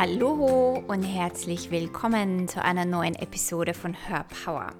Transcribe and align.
Hallo 0.00 0.80
und 0.86 1.02
herzlich 1.02 1.72
willkommen 1.72 2.46
zu 2.46 2.62
einer 2.62 2.84
neuen 2.84 3.16
Episode 3.16 3.74
von 3.74 3.96
Hör 4.06 4.24
Power. 4.44 4.70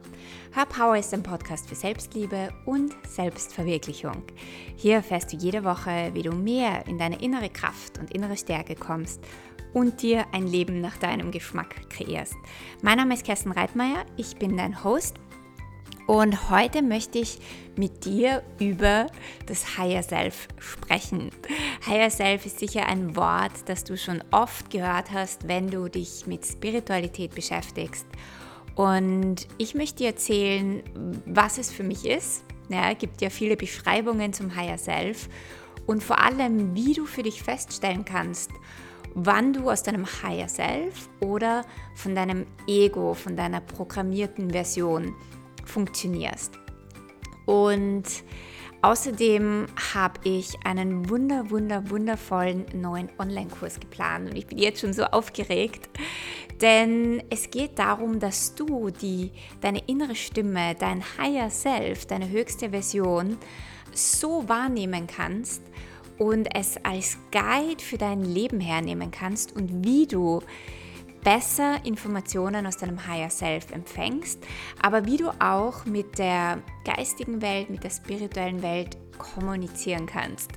Hör 0.53 0.64
Power 0.64 0.96
ist 0.96 1.12
ein 1.12 1.25
Podcast 1.25 1.69
für 1.69 1.75
Selbstliebe 1.75 2.51
und 2.67 2.95
Selbstverwirklichung. 3.04 4.23
Hier 4.77 4.95
erfährst 4.95 5.33
du 5.33 5.37
jede 5.37 5.65
Woche, 5.65 6.11
wie 6.12 6.23
du 6.23 6.31
mehr 6.31 6.87
in 6.87 6.99
deine 6.99 7.21
innere 7.21 7.49
Kraft 7.49 7.99
und 7.99 8.15
innere 8.15 8.37
Stärke 8.37 8.76
kommst 8.76 9.21
und 9.74 10.03
dir 10.03 10.24
ein 10.31 10.46
Leben 10.46 10.81
nach 10.81 10.99
deinem 10.99 11.32
Geschmack 11.32 11.90
kreierst. 11.90 12.37
Mein 12.82 12.98
Name 12.98 13.14
ist 13.14 13.26
Kerstin 13.26 13.50
Reitmeier, 13.50 14.06
ich 14.16 14.37
bin 14.37 14.56
dein 14.56 14.85
Host 14.85 15.16
und 16.09 16.48
heute 16.48 16.80
möchte 16.80 17.19
ich 17.19 17.38
mit 17.77 18.06
dir 18.06 18.43
über 18.59 19.09
das 19.45 19.77
Higher 19.77 20.02
Self 20.02 20.48
sprechen. 20.59 21.30
Higher 21.87 22.09
Self 22.09 22.47
ist 22.47 22.59
sicher 22.59 22.87
ein 22.87 23.15
Wort, 23.15 23.52
das 23.66 23.84
du 23.84 23.95
schon 23.98 24.24
oft 24.30 24.70
gehört 24.70 25.12
hast, 25.12 25.46
wenn 25.46 25.70
du 25.70 25.87
dich 25.88 26.27
mit 26.27 26.46
Spiritualität 26.46 27.34
beschäftigst. 27.34 28.06
Und 28.74 29.46
ich 29.59 29.74
möchte 29.74 29.98
dir 29.98 30.06
erzählen, 30.09 30.82
was 31.27 31.59
es 31.59 31.70
für 31.70 31.82
mich 31.84 32.06
ist. 32.06 32.43
Ja, 32.70 32.90
es 32.90 32.98
gibt 32.98 33.20
ja 33.20 33.29
viele 33.29 33.59
Beschreibungen 33.59 34.32
zum 34.32 34.56
Higher 34.56 34.79
Self 34.79 35.29
und 35.84 36.02
vor 36.02 36.20
allem, 36.20 36.74
wie 36.74 36.95
du 36.95 37.04
für 37.04 37.23
dich 37.23 37.43
feststellen 37.43 38.06
kannst, 38.06 38.51
wann 39.15 39.52
du 39.52 39.70
aus 39.70 39.82
deinem 39.82 40.06
Higher 40.06 40.48
Self 40.48 41.10
oder 41.20 41.66
von 41.95 42.15
deinem 42.15 42.46
Ego, 42.66 43.12
von 43.12 43.37
deiner 43.37 43.60
programmierten 43.60 44.51
Version 44.51 45.15
funktionierst. 45.68 46.52
Und 47.46 48.04
außerdem 48.82 49.66
habe 49.95 50.20
ich 50.24 50.54
einen 50.64 51.09
wunder, 51.09 51.50
wunder, 51.50 51.88
wundervollen 51.90 52.66
neuen 52.74 53.09
Online-Kurs 53.18 53.80
geplant 53.80 54.30
und 54.30 54.36
ich 54.36 54.46
bin 54.46 54.59
jetzt 54.59 54.80
schon 54.80 54.92
so 54.92 55.04
aufgeregt, 55.04 55.88
denn 56.60 57.23
es 57.30 57.51
geht 57.51 57.78
darum, 57.78 58.18
dass 58.18 58.54
du 58.54 58.90
die, 58.90 59.32
deine 59.60 59.80
innere 59.87 60.15
Stimme, 60.15 60.74
dein 60.74 61.02
Higher 61.16 61.51
Self, 61.51 62.06
deine 62.06 62.28
höchste 62.28 62.71
Version 62.71 63.38
so 63.93 64.48
wahrnehmen 64.48 65.06
kannst 65.06 65.62
und 66.19 66.48
es 66.55 66.77
als 66.84 67.17
Guide 67.31 67.83
für 67.83 67.97
dein 67.97 68.23
Leben 68.23 68.61
hernehmen 68.61 69.11
kannst 69.11 69.55
und 69.55 69.84
wie 69.84 70.06
du 70.06 70.41
besser 71.23 71.85
Informationen 71.85 72.67
aus 72.67 72.77
deinem 72.77 73.07
Higher 73.07 73.31
Self 73.31 73.71
empfängst, 73.71 74.43
aber 74.81 75.07
wie 75.07 75.17
du 75.17 75.31
auch 75.41 75.85
mit 75.85 76.19
der 76.19 76.63
geistigen 76.85 77.43
Welt, 77.43 77.71
mit 77.71 77.85
der 77.85 77.91
spirituellen 77.91 78.63
Welt 78.63 78.97
kommunizieren 79.19 80.07
kannst. 80.07 80.53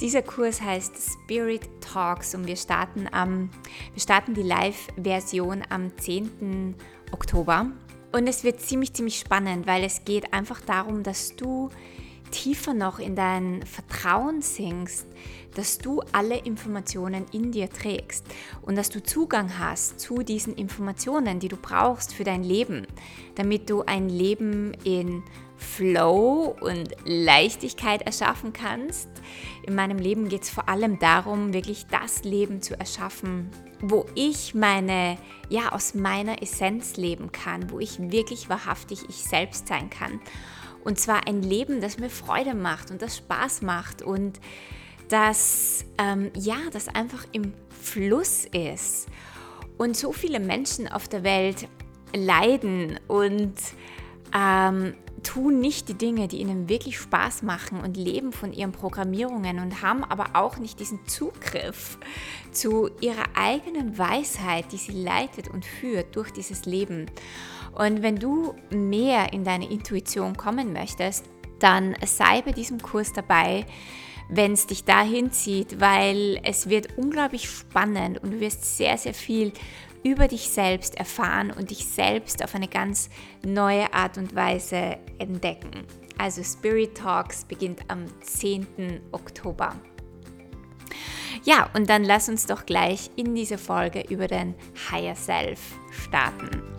Dieser 0.00 0.22
Kurs 0.22 0.60
heißt 0.60 0.94
Spirit 0.96 1.62
Talks 1.80 2.34
und 2.34 2.46
wir 2.46 2.56
starten, 2.56 3.08
am, 3.10 3.50
wir 3.92 4.02
starten 4.02 4.34
die 4.34 4.42
Live-Version 4.42 5.62
am 5.70 5.96
10. 5.96 6.76
Oktober. 7.12 7.66
Und 8.12 8.26
es 8.26 8.44
wird 8.44 8.60
ziemlich, 8.60 8.92
ziemlich 8.92 9.18
spannend, 9.18 9.66
weil 9.66 9.84
es 9.84 10.04
geht 10.04 10.34
einfach 10.34 10.60
darum, 10.60 11.02
dass 11.02 11.34
du 11.34 11.70
tiefer 12.32 12.74
noch 12.74 12.98
in 12.98 13.14
dein 13.14 13.64
Vertrauen 13.64 14.42
sinkst, 14.42 15.06
dass 15.54 15.78
du 15.78 16.00
alle 16.12 16.38
Informationen 16.38 17.26
in 17.30 17.52
dir 17.52 17.70
trägst 17.70 18.24
und 18.62 18.76
dass 18.76 18.88
du 18.88 19.02
Zugang 19.02 19.58
hast 19.58 20.00
zu 20.00 20.22
diesen 20.22 20.56
Informationen, 20.56 21.38
die 21.38 21.48
du 21.48 21.56
brauchst 21.56 22.14
für 22.14 22.24
dein 22.24 22.42
Leben, 22.42 22.86
damit 23.36 23.70
du 23.70 23.82
ein 23.82 24.08
Leben 24.08 24.72
in 24.82 25.22
Flow 25.62 26.56
und 26.60 26.88
Leichtigkeit 27.04 28.02
erschaffen 28.02 28.52
kannst. 28.52 29.08
In 29.64 29.74
meinem 29.74 29.98
Leben 29.98 30.28
geht 30.28 30.42
es 30.42 30.50
vor 30.50 30.68
allem 30.68 30.98
darum, 30.98 31.52
wirklich 31.52 31.86
das 31.86 32.24
Leben 32.24 32.62
zu 32.62 32.78
erschaffen, 32.78 33.48
wo 33.80 34.06
ich 34.14 34.54
meine, 34.54 35.18
ja, 35.48 35.72
aus 35.72 35.94
meiner 35.94 36.42
Essenz 36.42 36.96
leben 36.96 37.30
kann, 37.30 37.70
wo 37.70 37.78
ich 37.78 37.98
wirklich 38.00 38.48
wahrhaftig 38.48 39.04
ich 39.08 39.22
selbst 39.22 39.68
sein 39.68 39.88
kann. 39.88 40.20
Und 40.84 40.98
zwar 40.98 41.26
ein 41.26 41.42
Leben, 41.42 41.80
das 41.80 41.98
mir 41.98 42.10
Freude 42.10 42.54
macht 42.54 42.90
und 42.90 43.02
das 43.02 43.16
Spaß 43.18 43.62
macht 43.62 44.02
und 44.02 44.40
das, 45.08 45.84
ähm, 45.98 46.30
ja, 46.34 46.56
das 46.72 46.88
einfach 46.88 47.26
im 47.32 47.52
Fluss 47.68 48.44
ist. 48.46 49.08
Und 49.78 49.96
so 49.96 50.12
viele 50.12 50.40
Menschen 50.40 50.88
auf 50.88 51.08
der 51.08 51.24
Welt 51.24 51.68
leiden 52.14 52.98
und 53.08 53.54
ähm, 54.34 54.94
tun 55.22 55.60
nicht 55.60 55.88
die 55.88 55.94
Dinge, 55.94 56.28
die 56.28 56.38
ihnen 56.38 56.68
wirklich 56.68 56.98
Spaß 56.98 57.42
machen 57.42 57.80
und 57.80 57.96
leben 57.96 58.32
von 58.32 58.52
ihren 58.52 58.72
Programmierungen 58.72 59.60
und 59.60 59.82
haben 59.82 60.04
aber 60.04 60.30
auch 60.34 60.58
nicht 60.58 60.80
diesen 60.80 61.06
Zugriff 61.06 61.98
zu 62.50 62.90
ihrer 63.00 63.24
eigenen 63.34 63.98
Weisheit, 63.98 64.72
die 64.72 64.76
sie 64.76 64.92
leitet 64.92 65.48
und 65.48 65.64
führt 65.64 66.16
durch 66.16 66.30
dieses 66.32 66.64
Leben. 66.64 67.06
Und 67.74 68.02
wenn 68.02 68.16
du 68.16 68.54
mehr 68.70 69.32
in 69.32 69.44
deine 69.44 69.70
Intuition 69.70 70.36
kommen 70.36 70.72
möchtest, 70.72 71.24
dann 71.58 71.96
sei 72.04 72.42
bei 72.42 72.52
diesem 72.52 72.80
Kurs 72.80 73.12
dabei, 73.12 73.64
wenn 74.28 74.52
es 74.52 74.66
dich 74.66 74.84
dahin 74.84 75.30
zieht, 75.30 75.80
weil 75.80 76.40
es 76.42 76.68
wird 76.68 76.96
unglaublich 76.96 77.48
spannend 77.48 78.22
und 78.22 78.32
du 78.32 78.40
wirst 78.40 78.76
sehr, 78.76 78.96
sehr 78.98 79.14
viel 79.14 79.52
über 80.02 80.26
dich 80.26 80.48
selbst 80.48 80.96
erfahren 80.96 81.50
und 81.50 81.70
dich 81.70 81.86
selbst 81.86 82.42
auf 82.42 82.54
eine 82.54 82.68
ganz 82.68 83.08
neue 83.44 83.92
Art 83.92 84.18
und 84.18 84.34
Weise 84.34 84.96
entdecken. 85.18 85.86
Also 86.18 86.42
Spirit 86.42 86.96
Talks 86.96 87.44
beginnt 87.44 87.80
am 87.88 88.06
10. 88.20 89.00
Oktober. 89.12 89.76
Ja, 91.44 91.68
und 91.74 91.88
dann 91.88 92.04
lass 92.04 92.28
uns 92.28 92.46
doch 92.46 92.66
gleich 92.66 93.10
in 93.16 93.34
diese 93.34 93.58
Folge 93.58 94.02
über 94.08 94.28
den 94.28 94.54
Higher 94.90 95.16
Self 95.16 95.60
starten. 95.90 96.71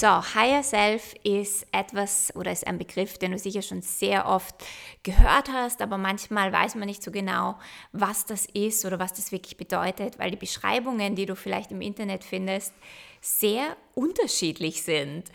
So, 0.00 0.06
Higher 0.06 0.62
Self 0.62 1.16
ist 1.24 1.66
etwas 1.72 2.32
oder 2.36 2.52
ist 2.52 2.68
ein 2.68 2.78
Begriff, 2.78 3.18
den 3.18 3.32
du 3.32 3.38
sicher 3.40 3.62
schon 3.62 3.82
sehr 3.82 4.28
oft 4.28 4.54
gehört 5.02 5.48
hast, 5.52 5.82
aber 5.82 5.98
manchmal 5.98 6.52
weiß 6.52 6.76
man 6.76 6.86
nicht 6.86 7.02
so 7.02 7.10
genau, 7.10 7.58
was 7.90 8.24
das 8.24 8.46
ist 8.46 8.84
oder 8.84 9.00
was 9.00 9.12
das 9.12 9.32
wirklich 9.32 9.56
bedeutet, 9.56 10.20
weil 10.20 10.30
die 10.30 10.36
Beschreibungen, 10.36 11.16
die 11.16 11.26
du 11.26 11.34
vielleicht 11.34 11.72
im 11.72 11.80
Internet 11.80 12.22
findest, 12.22 12.72
sehr 13.20 13.76
unterschiedlich 13.96 14.84
sind 14.84 15.32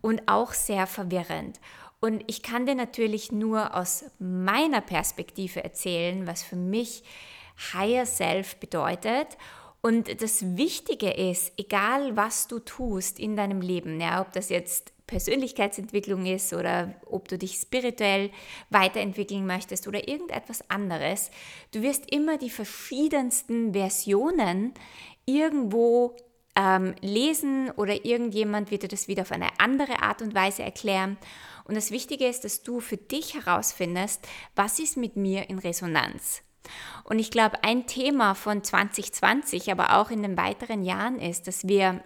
und 0.00 0.22
auch 0.28 0.54
sehr 0.54 0.86
verwirrend. 0.86 1.60
Und 2.00 2.24
ich 2.26 2.42
kann 2.42 2.64
dir 2.64 2.74
natürlich 2.74 3.32
nur 3.32 3.74
aus 3.74 4.06
meiner 4.18 4.80
Perspektive 4.80 5.62
erzählen, 5.62 6.26
was 6.26 6.42
für 6.42 6.56
mich 6.56 7.02
Higher 7.74 8.06
Self 8.06 8.56
bedeutet 8.56 9.36
und 9.86 10.20
das 10.20 10.56
Wichtige 10.56 11.10
ist, 11.10 11.52
egal 11.56 12.16
was 12.16 12.48
du 12.48 12.58
tust 12.58 13.20
in 13.20 13.36
deinem 13.36 13.60
Leben, 13.60 14.00
ja, 14.00 14.20
ob 14.20 14.32
das 14.32 14.48
jetzt 14.48 14.92
Persönlichkeitsentwicklung 15.06 16.26
ist 16.26 16.52
oder 16.52 16.96
ob 17.06 17.28
du 17.28 17.38
dich 17.38 17.54
spirituell 17.54 18.30
weiterentwickeln 18.68 19.46
möchtest 19.46 19.86
oder 19.86 20.08
irgendetwas 20.08 20.68
anderes, 20.70 21.30
du 21.70 21.82
wirst 21.82 22.10
immer 22.10 22.36
die 22.36 22.50
verschiedensten 22.50 23.74
Versionen 23.74 24.74
irgendwo 25.24 26.16
ähm, 26.56 26.96
lesen 27.00 27.70
oder 27.70 28.04
irgendjemand 28.04 28.72
wird 28.72 28.82
dir 28.82 28.88
das 28.88 29.06
wieder 29.06 29.22
auf 29.22 29.30
eine 29.30 29.50
andere 29.60 30.02
Art 30.02 30.20
und 30.20 30.34
Weise 30.34 30.64
erklären. 30.64 31.16
Und 31.62 31.76
das 31.76 31.92
Wichtige 31.92 32.26
ist, 32.26 32.42
dass 32.42 32.64
du 32.64 32.80
für 32.80 32.96
dich 32.96 33.34
herausfindest, 33.34 34.26
was 34.56 34.80
ist 34.80 34.96
mit 34.96 35.14
mir 35.14 35.48
in 35.48 35.60
Resonanz. 35.60 36.42
Und 37.04 37.18
ich 37.18 37.30
glaube, 37.30 37.62
ein 37.64 37.86
Thema 37.86 38.34
von 38.34 38.62
2020, 38.62 39.70
aber 39.70 39.98
auch 39.98 40.10
in 40.10 40.22
den 40.22 40.36
weiteren 40.36 40.82
Jahren 40.82 41.18
ist, 41.18 41.46
dass 41.46 41.66
wir 41.66 42.02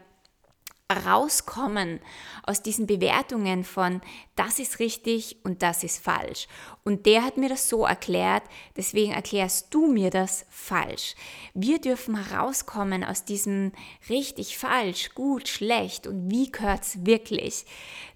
rauskommen 0.90 2.00
aus 2.42 2.62
diesen 2.62 2.86
Bewertungen 2.86 3.64
von 3.64 4.00
das 4.36 4.58
ist 4.58 4.78
richtig 4.78 5.36
und 5.44 5.62
das 5.62 5.84
ist 5.84 6.02
falsch. 6.02 6.48
Und 6.84 7.06
der 7.06 7.24
hat 7.24 7.36
mir 7.36 7.48
das 7.48 7.68
so 7.68 7.84
erklärt, 7.84 8.42
deswegen 8.76 9.12
erklärst 9.12 9.72
du 9.72 9.86
mir 9.86 10.10
das 10.10 10.46
falsch. 10.50 11.14
Wir 11.54 11.80
dürfen 11.80 12.16
herauskommen 12.16 13.04
aus 13.04 13.24
diesem 13.24 13.72
richtig, 14.08 14.58
falsch, 14.58 15.14
gut, 15.14 15.48
schlecht 15.48 16.06
und 16.06 16.30
wie 16.30 16.50
gehört's 16.50 17.04
wirklich. 17.06 17.64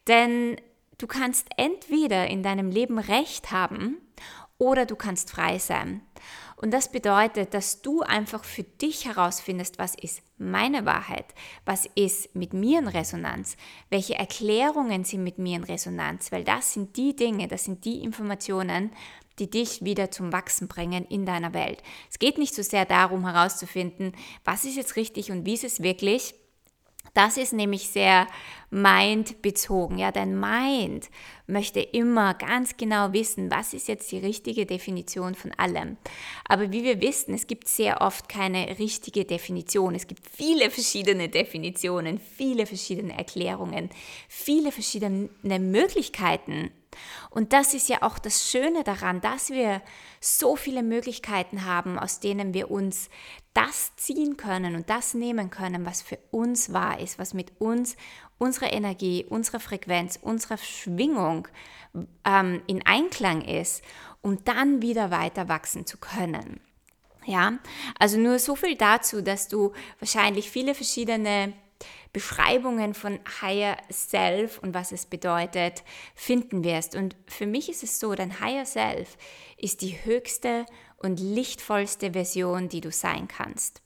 Denn 0.09 0.57
du 0.99 1.07
kannst 1.07 1.49
entweder 1.57 2.27
in 2.29 2.43
deinem 2.43 2.71
Leben 2.71 2.99
Recht 2.99 3.53
haben 3.53 3.99
oder 4.59 4.87
du 4.87 4.97
kannst 4.97 5.31
frei 5.31 5.59
sein. 5.59 6.03
Und 6.57 6.73
das 6.73 6.91
bedeutet, 6.91 7.53
dass 7.53 7.83
du 7.83 8.03
einfach 8.03 8.45
für 8.45 8.63
dich 8.63 9.05
herausfindest, 9.05 9.79
was 9.79 9.95
ist 9.95 10.23
meine 10.39 10.87
Wahrheit, 10.87 11.27
was 11.65 11.87
ist 11.95 12.35
mit 12.35 12.55
mir 12.55 12.79
in 12.79 12.89
Resonanz, 12.89 13.57
welche 13.91 14.15
Erklärungen 14.15 15.05
sind 15.05 15.25
mit 15.25 15.39
mir 15.39 15.57
in 15.57 15.65
Resonanz, 15.65 16.33
weil 16.33 16.45
das 16.45 16.73
sind 16.73 16.97
die 16.97 17.17
Dinge, 17.17 17.49
das 17.49 17.65
sind 17.65 17.85
die 17.85 18.03
Informationen, 18.03 18.93
die 19.39 19.51
dich 19.51 19.85
wieder 19.85 20.11
zum 20.11 20.33
Wachsen 20.33 20.69
bringen 20.69 21.05
in 21.07 21.27
deiner 21.27 21.55
Welt. 21.55 21.83
Es 22.11 22.19
geht 22.19 22.39
nicht 22.39 22.55
so 22.55 22.63
sehr 22.63 22.85
darum 22.85 23.29
herauszufinden, 23.29 24.13
was 24.45 24.65
ist 24.65 24.77
jetzt 24.77 24.97
richtig 24.97 25.33
und 25.33 25.45
wie 25.45 25.55
ist 25.55 25.65
es 25.65 25.83
wirklich, 25.83 26.35
Das 27.15 27.37
ist 27.37 27.53
nämlich 27.53 27.89
sehr 27.89 28.27
mind-bezogen. 28.71 29.99
Ja, 29.99 30.11
dein 30.11 30.39
Mind 30.39 31.09
möchte 31.47 31.81
immer 31.81 32.35
ganz 32.35 32.77
genau 32.77 33.13
wissen, 33.13 33.51
was 33.51 33.73
ist 33.73 33.87
jetzt 33.87 34.11
die 34.11 34.19
richtige 34.19 34.67
Definition 34.67 35.37
von 35.37 35.53
allem. 35.53 35.97
Aber 36.49 36.73
wie 36.73 36.83
wir 36.83 37.01
wissen, 37.01 37.33
es 37.33 37.47
gibt 37.47 37.69
sehr 37.69 38.01
oft 38.01 38.29
keine 38.29 38.79
richtige 38.81 39.25
Definition. 39.25 39.95
Es 39.95 40.09
gibt 40.09 40.23
viele 40.29 40.71
verschiedene 40.71 41.29
Definitionen, 41.29 42.19
viele 42.19 42.67
verschiedene 42.67 43.17
Erklärungen, 43.17 43.91
viele 44.29 44.73
verschiedene 44.73 45.29
Möglichkeiten. 45.61 46.71
Und 47.31 47.53
das 47.53 47.75
ist 47.75 47.89
ja 47.89 48.03
auch 48.03 48.19
das 48.19 48.49
Schöne 48.49 48.85
daran, 48.85 49.21
dass 49.21 49.51
wir 49.51 49.83
so 50.21 50.57
viele 50.57 50.83
Möglichkeiten 50.83 51.65
haben, 51.65 51.99
aus 51.99 52.21
denen 52.21 52.55
wir 52.55 52.71
uns 52.71 53.09
das 53.53 53.95
ziehen 53.97 54.37
können 54.37 54.75
und 54.75 54.91
das 54.91 55.15
nehmen 55.15 55.51
können, 55.51 55.87
was 55.87 56.03
für 56.03 56.19
uns 56.31 56.73
wahr 56.73 57.01
ist, 57.01 57.19
was 57.19 57.35
mit 57.35 57.53
uns, 57.61 57.97
unserer 58.39 58.73
Energie, 58.73 59.25
unserer 59.29 59.61
Frequenz, 59.61 60.19
unserer 60.21 60.59
Schwingung 60.59 61.49
ähm, 62.25 62.63
in 62.67 62.85
Einklang 62.85 63.43
ist, 63.43 63.83
um 64.23 64.43
dann 64.45 64.83
wieder 64.83 65.11
weiter 65.11 65.49
wachsen 65.49 65.87
zu 65.87 65.99
können. 65.99 66.61
Ja, 67.27 67.59
also 67.99 68.19
nur 68.19 68.39
so 68.39 68.55
viel 68.55 68.77
dazu, 68.77 69.23
dass 69.23 69.49
du 69.49 69.73
wahrscheinlich 69.99 70.51
viele 70.51 70.75
verschiedene 70.75 71.55
Beschreibungen 72.13 72.95
von 72.95 73.19
Higher 73.43 73.77
Self 73.91 74.59
und 74.59 74.75
was 74.75 74.93
es 74.93 75.07
bedeutet, 75.07 75.83
finden 76.15 76.65
wirst. 76.65 76.95
Und 76.95 77.17
für 77.27 77.47
mich 77.47 77.69
ist 77.69 77.83
es 77.83 78.01
so, 78.01 78.15
dein 78.15 78.41
Higher 78.41 78.67
Self 78.67 79.17
ist 79.57 79.83
die 79.83 80.05
höchste 80.05 80.67
und 80.97 81.21
lichtvollste 81.21 82.13
Version, 82.13 82.69
die 82.69 82.81
du 82.81 82.91
sein 82.91 83.29
kannst. 83.29 83.83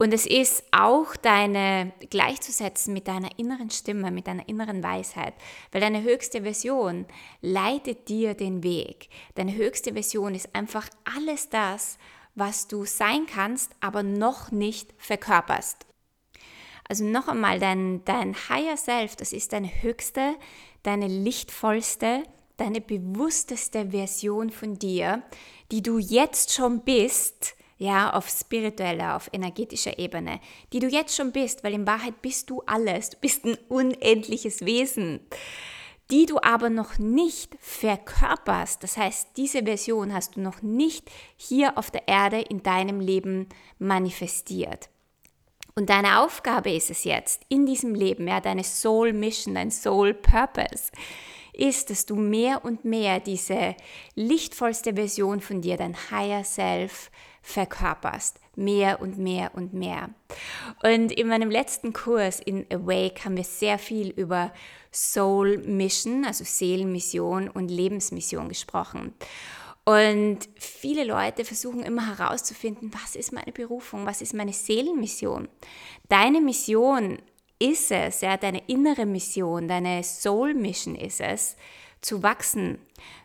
Und 0.00 0.14
es 0.14 0.26
ist 0.26 0.62
auch 0.70 1.16
deine 1.16 1.92
gleichzusetzen 2.08 2.94
mit 2.94 3.08
deiner 3.08 3.36
inneren 3.36 3.70
Stimme, 3.70 4.12
mit 4.12 4.28
deiner 4.28 4.48
inneren 4.48 4.80
Weisheit, 4.82 5.34
weil 5.72 5.80
deine 5.80 6.04
höchste 6.04 6.42
Version 6.42 7.04
leitet 7.40 8.08
dir 8.08 8.34
den 8.34 8.62
Weg. 8.62 9.08
Deine 9.34 9.56
höchste 9.56 9.94
Version 9.94 10.36
ist 10.36 10.54
einfach 10.54 10.88
alles 11.16 11.50
das, 11.50 11.98
was 12.36 12.68
du 12.68 12.84
sein 12.84 13.26
kannst, 13.26 13.72
aber 13.80 14.04
noch 14.04 14.52
nicht 14.52 14.94
verkörperst. 14.98 15.87
Also 16.88 17.04
noch 17.04 17.28
einmal, 17.28 17.60
dein, 17.60 18.02
dein 18.06 18.34
Higher 18.48 18.78
Self, 18.78 19.14
das 19.14 19.34
ist 19.34 19.52
deine 19.52 19.68
höchste, 19.82 20.34
deine 20.82 21.06
lichtvollste, 21.06 22.22
deine 22.56 22.80
bewussteste 22.80 23.90
Version 23.90 24.50
von 24.50 24.78
dir, 24.78 25.22
die 25.70 25.82
du 25.82 25.98
jetzt 25.98 26.54
schon 26.54 26.80
bist, 26.80 27.54
ja, 27.76 28.12
auf 28.12 28.28
spiritueller, 28.28 29.14
auf 29.16 29.28
energetischer 29.32 29.98
Ebene, 29.98 30.40
die 30.72 30.80
du 30.80 30.88
jetzt 30.88 31.14
schon 31.14 31.30
bist, 31.30 31.62
weil 31.62 31.74
in 31.74 31.86
Wahrheit 31.86 32.22
bist 32.22 32.50
du 32.50 32.62
alles, 32.66 33.10
du 33.10 33.18
bist 33.18 33.44
ein 33.44 33.56
unendliches 33.68 34.64
Wesen, 34.64 35.20
die 36.10 36.26
du 36.26 36.40
aber 36.40 36.70
noch 36.70 36.98
nicht 36.98 37.56
verkörperst. 37.60 38.82
Das 38.82 38.96
heißt, 38.96 39.36
diese 39.36 39.62
Version 39.62 40.12
hast 40.12 40.36
du 40.36 40.40
noch 40.40 40.62
nicht 40.62 41.08
hier 41.36 41.76
auf 41.78 41.90
der 41.90 42.08
Erde 42.08 42.40
in 42.40 42.62
deinem 42.62 42.98
Leben 42.98 43.48
manifestiert. 43.78 44.88
Und 45.78 45.90
deine 45.90 46.18
Aufgabe 46.22 46.72
ist 46.72 46.90
es 46.90 47.04
jetzt 47.04 47.42
in 47.48 47.64
diesem 47.64 47.94
Leben, 47.94 48.26
ja, 48.26 48.40
deine 48.40 48.64
Soul 48.64 49.12
Mission, 49.12 49.54
dein 49.54 49.70
Soul 49.70 50.12
Purpose, 50.12 50.90
ist, 51.52 51.90
dass 51.90 52.04
du 52.04 52.16
mehr 52.16 52.64
und 52.64 52.84
mehr 52.84 53.20
diese 53.20 53.76
lichtvollste 54.16 54.94
Version 54.94 55.40
von 55.40 55.60
dir, 55.60 55.76
dein 55.76 55.94
Higher 56.10 56.42
Self, 56.42 57.12
verkörperst. 57.42 58.40
Mehr 58.56 59.00
und 59.00 59.18
mehr 59.18 59.52
und 59.54 59.72
mehr. 59.72 60.10
Und 60.82 61.12
in 61.12 61.28
meinem 61.28 61.48
letzten 61.48 61.92
Kurs 61.92 62.40
in 62.40 62.66
Awake 62.72 63.24
haben 63.24 63.36
wir 63.36 63.44
sehr 63.44 63.78
viel 63.78 64.08
über 64.08 64.52
Soul 64.92 65.58
Mission, 65.58 66.24
also 66.24 66.42
Seelenmission 66.42 67.48
und 67.48 67.68
Lebensmission 67.68 68.48
gesprochen. 68.48 69.14
Und 69.88 70.40
viele 70.56 71.02
Leute 71.02 71.46
versuchen 71.46 71.82
immer 71.82 72.18
herauszufinden, 72.18 72.90
was 72.92 73.16
ist 73.16 73.32
meine 73.32 73.52
Berufung, 73.52 74.04
was 74.04 74.20
ist 74.20 74.34
meine 74.34 74.52
Seelenmission. 74.52 75.48
Deine 76.10 76.42
Mission 76.42 77.16
ist 77.58 77.90
es, 77.90 78.20
ja, 78.20 78.36
deine 78.36 78.60
innere 78.66 79.06
Mission, 79.06 79.66
deine 79.66 80.04
Soul 80.04 80.52
Mission 80.52 80.94
ist 80.94 81.22
es, 81.22 81.56
zu 82.02 82.22
wachsen, 82.22 82.78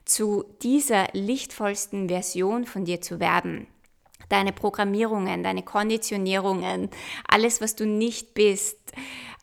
zu 0.06 0.45
dieser 0.62 1.10
lichtvollsten 1.12 2.07
Version 2.07 2.63
von 2.63 2.86
dir 2.86 3.01
zu 3.01 3.19
werden. 3.19 3.68
Deine 4.30 4.54
Programmierungen, 4.54 5.44
deine 5.44 5.63
Konditionierungen, 5.63 6.89
alles, 7.27 7.60
was 7.60 7.75
du 7.75 7.86
nicht 7.86 8.33
bist, 8.36 8.80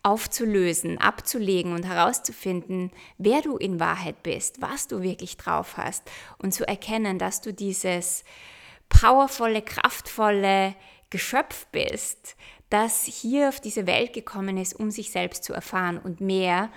aufzulösen, 0.03 0.99
abzulegen 0.99 1.75
und 1.75 1.85
herauszufinden, 1.85 2.91
wer 3.19 3.43
du 3.43 3.57
in 3.57 3.81
Wahrheit 3.81 4.23
bist, 4.23 4.63
was 4.63 4.89
du 4.89 5.03
wirklich 5.03 5.37
drauf 5.37 5.77
hast 5.77 6.11
und 6.39 6.53
zu 6.53 6.67
erkennen, 6.67 7.19
dass 7.19 7.41
du 7.41 7.53
dieses 7.53 8.25
powervolle, 8.89 9.63
kraftvolle 9.63 10.75
Geschöpf 11.11 11.67
bist, 11.67 12.37
das 12.71 13.05
hier 13.05 13.49
auf 13.49 13.61
diese 13.61 13.87
Welt 13.87 14.13
gekommen 14.13 14.57
ist, 14.57 14.75
um 14.79 14.91
sich 14.91 15.11
selbst 15.11 15.45
zu 15.45 15.53
erfahren 15.53 15.99
und 15.99 16.21
mehr 16.21 16.71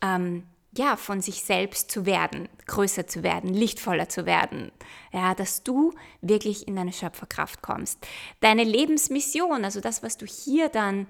ähm, 0.00 0.44
ja, 0.76 0.96
von 0.96 1.20
sich 1.20 1.42
selbst 1.42 1.90
zu 1.90 2.06
werden, 2.06 2.48
größer 2.66 3.06
zu 3.06 3.22
werden, 3.22 3.52
lichtvoller 3.52 4.08
zu 4.08 4.24
werden. 4.24 4.70
Ja, 5.12 5.34
dass 5.34 5.64
du 5.64 5.92
wirklich 6.20 6.68
in 6.68 6.76
deine 6.76 6.92
Schöpferkraft 6.92 7.60
kommst. 7.60 8.06
Deine 8.40 8.62
Lebensmission, 8.62 9.64
also 9.64 9.80
das, 9.80 10.02
was 10.02 10.16
du 10.16 10.26
hier 10.26 10.68
dann 10.68 11.08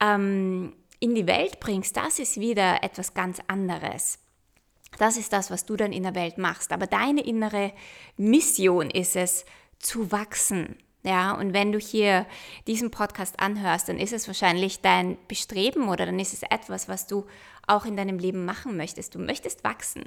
ähm, 0.00 0.74
in 1.04 1.14
die 1.14 1.26
Welt 1.26 1.60
bringst, 1.60 1.98
das 1.98 2.18
ist 2.18 2.40
wieder 2.40 2.82
etwas 2.82 3.12
ganz 3.12 3.38
anderes. 3.46 4.18
Das 4.98 5.18
ist 5.18 5.34
das, 5.34 5.50
was 5.50 5.66
du 5.66 5.76
dann 5.76 5.92
in 5.92 6.04
der 6.04 6.14
Welt 6.14 6.38
machst. 6.38 6.72
Aber 6.72 6.86
deine 6.86 7.20
innere 7.20 7.72
Mission 8.16 8.88
ist 8.88 9.14
es, 9.14 9.44
zu 9.78 10.10
wachsen, 10.10 10.78
ja, 11.06 11.32
und 11.32 11.52
wenn 11.52 11.70
du 11.70 11.78
hier 11.78 12.24
diesen 12.66 12.90
Podcast 12.90 13.38
anhörst, 13.38 13.90
dann 13.90 13.98
ist 13.98 14.14
es 14.14 14.26
wahrscheinlich 14.26 14.80
dein 14.80 15.18
Bestreben 15.28 15.90
oder 15.90 16.06
dann 16.06 16.18
ist 16.18 16.32
es 16.32 16.42
etwas, 16.44 16.88
was 16.88 17.06
du 17.06 17.26
auch 17.66 17.84
in 17.84 17.94
deinem 17.94 18.18
Leben 18.18 18.46
machen 18.46 18.78
möchtest. 18.78 19.14
Du 19.14 19.18
möchtest 19.18 19.64
wachsen. 19.64 20.04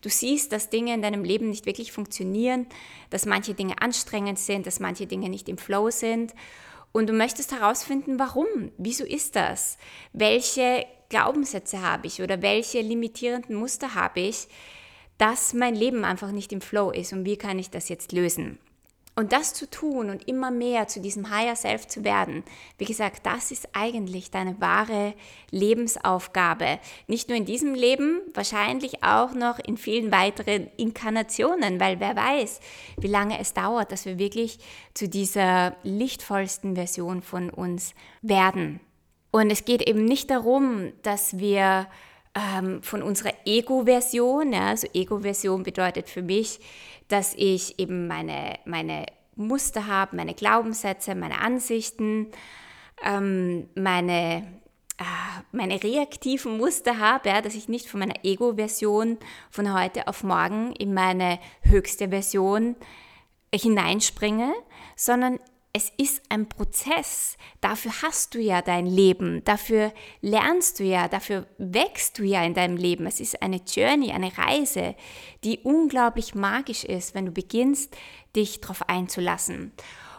Du 0.00 0.08
siehst, 0.08 0.52
dass 0.52 0.70
Dinge 0.70 0.94
in 0.94 1.02
deinem 1.02 1.22
Leben 1.22 1.50
nicht 1.50 1.66
wirklich 1.66 1.92
funktionieren, 1.92 2.66
dass 3.10 3.26
manche 3.26 3.52
Dinge 3.52 3.82
anstrengend 3.82 4.38
sind, 4.38 4.66
dass 4.66 4.80
manche 4.80 5.06
Dinge 5.06 5.28
nicht 5.28 5.50
im 5.50 5.58
Flow 5.58 5.90
sind. 5.90 6.32
Und 6.92 7.08
du 7.08 7.12
möchtest 7.12 7.52
herausfinden, 7.52 8.18
warum, 8.18 8.72
wieso 8.78 9.04
ist 9.04 9.36
das? 9.36 9.78
Welche 10.12 10.86
Glaubenssätze 11.08 11.82
habe 11.82 12.06
ich 12.06 12.22
oder 12.22 12.42
welche 12.42 12.80
limitierenden 12.80 13.56
Muster 13.56 13.94
habe 13.94 14.20
ich, 14.20 14.48
dass 15.16 15.54
mein 15.54 15.74
Leben 15.74 16.04
einfach 16.04 16.30
nicht 16.30 16.52
im 16.52 16.60
Flow 16.60 16.90
ist 16.90 17.12
und 17.12 17.24
wie 17.24 17.36
kann 17.36 17.58
ich 17.58 17.70
das 17.70 17.88
jetzt 17.88 18.12
lösen? 18.12 18.58
Und 19.18 19.32
das 19.32 19.52
zu 19.52 19.68
tun 19.68 20.10
und 20.10 20.28
immer 20.28 20.52
mehr 20.52 20.86
zu 20.86 21.00
diesem 21.00 21.28
Higher 21.28 21.56
Self 21.56 21.88
zu 21.88 22.04
werden, 22.04 22.44
wie 22.78 22.84
gesagt, 22.84 23.26
das 23.26 23.50
ist 23.50 23.68
eigentlich 23.72 24.30
deine 24.30 24.60
wahre 24.60 25.12
Lebensaufgabe. 25.50 26.78
Nicht 27.08 27.28
nur 27.28 27.36
in 27.36 27.44
diesem 27.44 27.74
Leben, 27.74 28.20
wahrscheinlich 28.32 29.02
auch 29.02 29.32
noch 29.32 29.58
in 29.58 29.76
vielen 29.76 30.12
weiteren 30.12 30.68
Inkarnationen, 30.76 31.80
weil 31.80 31.98
wer 31.98 32.14
weiß, 32.14 32.60
wie 33.00 33.08
lange 33.08 33.40
es 33.40 33.54
dauert, 33.54 33.90
dass 33.90 34.04
wir 34.04 34.20
wirklich 34.20 34.60
zu 34.94 35.08
dieser 35.08 35.74
lichtvollsten 35.82 36.76
Version 36.76 37.20
von 37.20 37.50
uns 37.50 37.94
werden. 38.22 38.78
Und 39.32 39.50
es 39.50 39.64
geht 39.64 39.82
eben 39.82 40.04
nicht 40.04 40.30
darum, 40.30 40.92
dass 41.02 41.38
wir 41.38 41.88
ähm, 42.36 42.84
von 42.84 43.02
unserer 43.02 43.32
Ego-Version, 43.44 44.52
ja, 44.52 44.68
also 44.68 44.86
Ego-Version 44.94 45.64
bedeutet 45.64 46.08
für 46.08 46.22
mich, 46.22 46.60
dass 47.08 47.34
ich 47.36 47.78
eben 47.78 48.06
meine, 48.06 48.58
meine 48.64 49.06
Muster 49.38 49.86
habe, 49.86 50.16
meine 50.16 50.34
Glaubenssätze, 50.34 51.14
meine 51.14 51.40
Ansichten, 51.40 52.28
ähm, 53.02 53.68
meine, 53.74 54.60
äh, 54.98 55.04
meine 55.52 55.82
reaktiven 55.82 56.58
Muster 56.58 56.98
habe, 56.98 57.28
ja, 57.28 57.40
dass 57.40 57.54
ich 57.54 57.68
nicht 57.68 57.88
von 57.88 58.00
meiner 58.00 58.24
Ego-Version 58.24 59.18
von 59.50 59.72
heute 59.72 60.08
auf 60.08 60.24
morgen 60.24 60.72
in 60.72 60.92
meine 60.92 61.38
höchste 61.62 62.08
Version 62.08 62.76
hineinspringe, 63.54 64.52
sondern 64.96 65.38
es 65.72 65.92
ist 65.96 66.22
ein 66.28 66.48
Prozess. 66.48 67.36
Dafür 67.60 67.92
hast 68.02 68.34
du 68.34 68.40
ja 68.40 68.62
dein 68.62 68.86
Leben, 68.86 69.44
dafür 69.44 69.92
lernst 70.20 70.80
du 70.80 70.84
ja, 70.84 71.08
dafür 71.08 71.46
wächst 71.58 72.18
du 72.18 72.24
ja 72.24 72.42
in 72.44 72.54
deinem 72.54 72.76
Leben. 72.76 73.06
Es 73.06 73.20
ist 73.20 73.42
eine 73.42 73.60
Journey, 73.66 74.12
eine 74.12 74.36
Reise, 74.36 74.94
die 75.44 75.60
unglaublich 75.60 76.34
magisch 76.34 76.84
ist, 76.84 77.14
wenn 77.14 77.26
du 77.26 77.32
beginnst, 77.32 77.96
dich 78.34 78.60
darauf 78.60 78.88
einzulassen. 78.88 79.72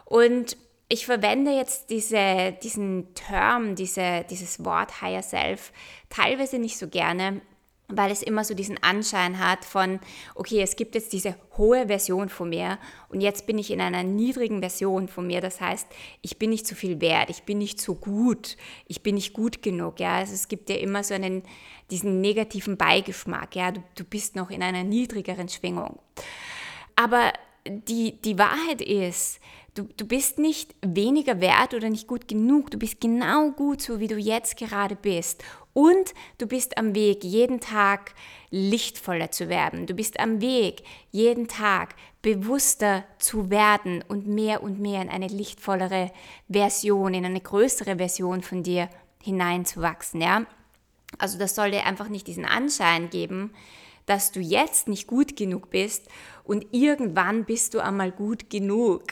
Und 0.05 0.57
ich 0.87 1.05
verwende 1.05 1.51
jetzt 1.51 1.89
diese, 1.91 2.57
diesen 2.63 3.13
Term, 3.13 3.75
diese, 3.75 4.25
dieses 4.29 4.63
Wort 4.65 5.01
Higher 5.01 5.21
Self 5.21 5.71
teilweise 6.09 6.57
nicht 6.57 6.77
so 6.77 6.87
gerne, 6.87 7.41
weil 7.89 8.11
es 8.11 8.21
immer 8.21 8.43
so 8.43 8.53
diesen 8.53 8.81
Anschein 8.83 9.39
hat 9.39 9.65
von, 9.65 9.99
okay, 10.35 10.61
es 10.61 10.75
gibt 10.75 10.95
jetzt 10.95 11.11
diese 11.11 11.35
hohe 11.57 11.87
Version 11.87 12.29
von 12.29 12.49
mir 12.49 12.77
und 13.09 13.21
jetzt 13.21 13.47
bin 13.47 13.57
ich 13.57 13.71
in 13.71 13.81
einer 13.81 14.03
niedrigen 14.03 14.59
Version 14.59 15.07
von 15.07 15.25
mir. 15.25 15.41
Das 15.41 15.59
heißt, 15.59 15.87
ich 16.21 16.37
bin 16.37 16.51
nicht 16.51 16.67
so 16.67 16.75
viel 16.75 17.01
wert, 17.01 17.29
ich 17.29 17.43
bin 17.43 17.57
nicht 17.57 17.81
so 17.81 17.95
gut, 17.95 18.57
ich 18.87 19.01
bin 19.01 19.15
nicht 19.15 19.33
gut 19.33 19.63
genug. 19.63 19.99
Ja, 19.99 20.17
also 20.17 20.33
es 20.33 20.47
gibt 20.47 20.69
ja 20.69 20.77
immer 20.77 21.03
so 21.03 21.15
einen, 21.15 21.43
diesen 21.89 22.21
negativen 22.21 22.77
Beigeschmack. 22.77 23.55
Ja, 23.55 23.71
du, 23.71 23.83
du 23.95 24.03
bist 24.03 24.35
noch 24.35 24.51
in 24.51 24.61
einer 24.61 24.83
niedrigeren 24.83 25.49
Schwingung. 25.49 25.99
Aber 26.95 27.33
die, 27.65 28.21
die 28.21 28.37
Wahrheit 28.37 28.81
ist, 28.81 29.39
Du, 29.75 29.87
du 29.95 30.05
bist 30.05 30.39
nicht 30.39 30.75
weniger 30.81 31.39
wert 31.39 31.73
oder 31.73 31.89
nicht 31.89 32.07
gut 32.07 32.27
genug. 32.27 32.71
Du 32.71 32.77
bist 32.77 32.99
genau 32.99 33.51
gut 33.51 33.81
so, 33.81 33.99
wie 33.99 34.07
du 34.07 34.17
jetzt 34.17 34.57
gerade 34.57 34.95
bist. 34.95 35.43
Und 35.79 36.13
du 36.39 36.45
bist 36.45 36.77
am 36.77 36.93
Weg, 36.93 37.23
jeden 37.23 37.61
Tag 37.61 38.13
lichtvoller 38.49 39.31
zu 39.31 39.47
werden. 39.47 39.85
Du 39.87 39.93
bist 39.93 40.19
am 40.19 40.41
Weg, 40.41 40.83
jeden 41.09 41.47
Tag 41.47 41.95
bewusster 42.21 43.05
zu 43.17 43.49
werden 43.49 44.03
und 44.05 44.27
mehr 44.27 44.61
und 44.61 44.81
mehr 44.81 45.01
in 45.01 45.07
eine 45.07 45.29
lichtvollere 45.29 46.11
Version, 46.49 47.13
in 47.13 47.23
eine 47.23 47.39
größere 47.39 47.95
Version 47.95 48.41
von 48.41 48.61
dir 48.61 48.89
hineinzuwachsen. 49.23 50.19
Ja? 50.19 50.45
Also 51.17 51.39
das 51.39 51.55
soll 51.55 51.71
dir 51.71 51.85
einfach 51.85 52.09
nicht 52.09 52.27
diesen 52.27 52.43
Anschein 52.43 53.09
geben, 53.09 53.53
dass 54.05 54.33
du 54.33 54.41
jetzt 54.41 54.89
nicht 54.89 55.07
gut 55.07 55.37
genug 55.37 55.69
bist 55.69 56.09
und 56.43 56.65
irgendwann 56.71 57.45
bist 57.45 57.73
du 57.73 57.79
einmal 57.79 58.11
gut 58.11 58.49
genug, 58.49 59.03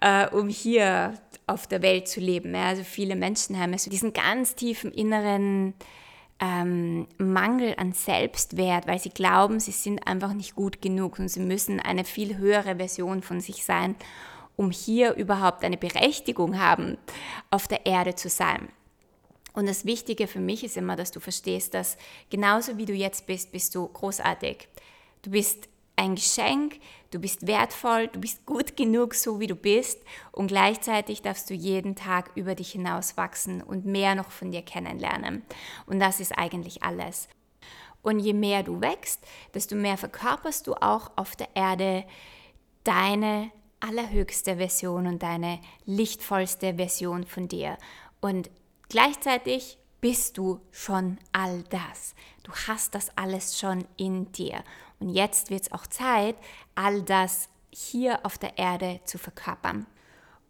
äh, 0.00 0.26
um 0.30 0.48
hier 0.48 1.12
auf 1.50 1.66
der 1.66 1.82
Welt 1.82 2.08
zu 2.08 2.20
leben. 2.20 2.54
Ja, 2.54 2.68
also 2.68 2.84
viele 2.84 3.16
Menschen 3.16 3.58
haben 3.58 3.76
so 3.76 3.90
diesen 3.90 4.12
ganz 4.12 4.54
tiefen 4.54 4.92
inneren 4.92 5.74
ähm, 6.40 7.06
Mangel 7.18 7.74
an 7.76 7.92
Selbstwert, 7.92 8.86
weil 8.86 8.98
sie 8.98 9.10
glauben, 9.10 9.60
sie 9.60 9.72
sind 9.72 10.06
einfach 10.06 10.32
nicht 10.32 10.54
gut 10.54 10.80
genug 10.80 11.18
und 11.18 11.28
sie 11.28 11.40
müssen 11.40 11.80
eine 11.80 12.04
viel 12.04 12.38
höhere 12.38 12.76
Version 12.76 13.22
von 13.22 13.40
sich 13.40 13.64
sein, 13.64 13.94
um 14.56 14.70
hier 14.70 15.14
überhaupt 15.14 15.64
eine 15.64 15.76
Berechtigung 15.76 16.58
haben, 16.58 16.98
auf 17.50 17.68
der 17.68 17.86
Erde 17.86 18.14
zu 18.14 18.28
sein. 18.28 18.68
Und 19.52 19.68
das 19.68 19.84
Wichtige 19.84 20.26
für 20.26 20.38
mich 20.38 20.64
ist 20.64 20.76
immer, 20.76 20.96
dass 20.96 21.10
du 21.10 21.20
verstehst, 21.20 21.74
dass 21.74 21.96
genauso 22.30 22.78
wie 22.78 22.86
du 22.86 22.92
jetzt 22.92 23.26
bist, 23.26 23.52
bist 23.52 23.74
du 23.74 23.88
großartig. 23.88 24.68
Du 25.22 25.30
bist 25.30 25.68
ein 26.00 26.16
Geschenk, 26.16 26.80
du 27.10 27.18
bist 27.18 27.46
wertvoll, 27.46 28.08
du 28.08 28.20
bist 28.20 28.46
gut 28.46 28.76
genug, 28.76 29.14
so 29.14 29.38
wie 29.40 29.46
du 29.46 29.54
bist 29.54 30.02
und 30.32 30.48
gleichzeitig 30.48 31.22
darfst 31.22 31.50
du 31.50 31.54
jeden 31.54 31.94
Tag 31.94 32.30
über 32.34 32.54
dich 32.54 32.72
hinaus 32.72 33.16
wachsen 33.16 33.62
und 33.62 33.86
mehr 33.86 34.14
noch 34.14 34.30
von 34.30 34.50
dir 34.50 34.62
kennenlernen. 34.62 35.42
Und 35.86 36.00
das 36.00 36.20
ist 36.20 36.36
eigentlich 36.36 36.82
alles. 36.82 37.28
Und 38.02 38.18
je 38.18 38.32
mehr 38.32 38.62
du 38.62 38.80
wächst, 38.80 39.20
desto 39.54 39.76
mehr 39.76 39.98
verkörperst 39.98 40.66
du 40.66 40.74
auch 40.74 41.10
auf 41.16 41.36
der 41.36 41.48
Erde 41.54 42.04
deine 42.82 43.50
allerhöchste 43.80 44.56
Version 44.56 45.06
und 45.06 45.22
deine 45.22 45.60
lichtvollste 45.84 46.74
Version 46.74 47.24
von 47.24 47.46
dir. 47.46 47.76
Und 48.20 48.50
Gleichzeitig 48.90 49.78
bist 50.00 50.36
du 50.36 50.60
schon 50.72 51.18
all 51.30 51.62
das. 51.70 52.16
Du 52.42 52.50
hast 52.66 52.96
das 52.96 53.16
alles 53.16 53.56
schon 53.56 53.84
in 53.96 54.32
dir. 54.32 54.64
Und 55.00 55.08
jetzt 55.10 55.50
wird 55.50 55.62
es 55.62 55.72
auch 55.72 55.86
Zeit, 55.86 56.36
all 56.74 57.02
das 57.02 57.48
hier 57.70 58.24
auf 58.24 58.38
der 58.38 58.58
Erde 58.58 59.00
zu 59.04 59.18
verkörpern. 59.18 59.86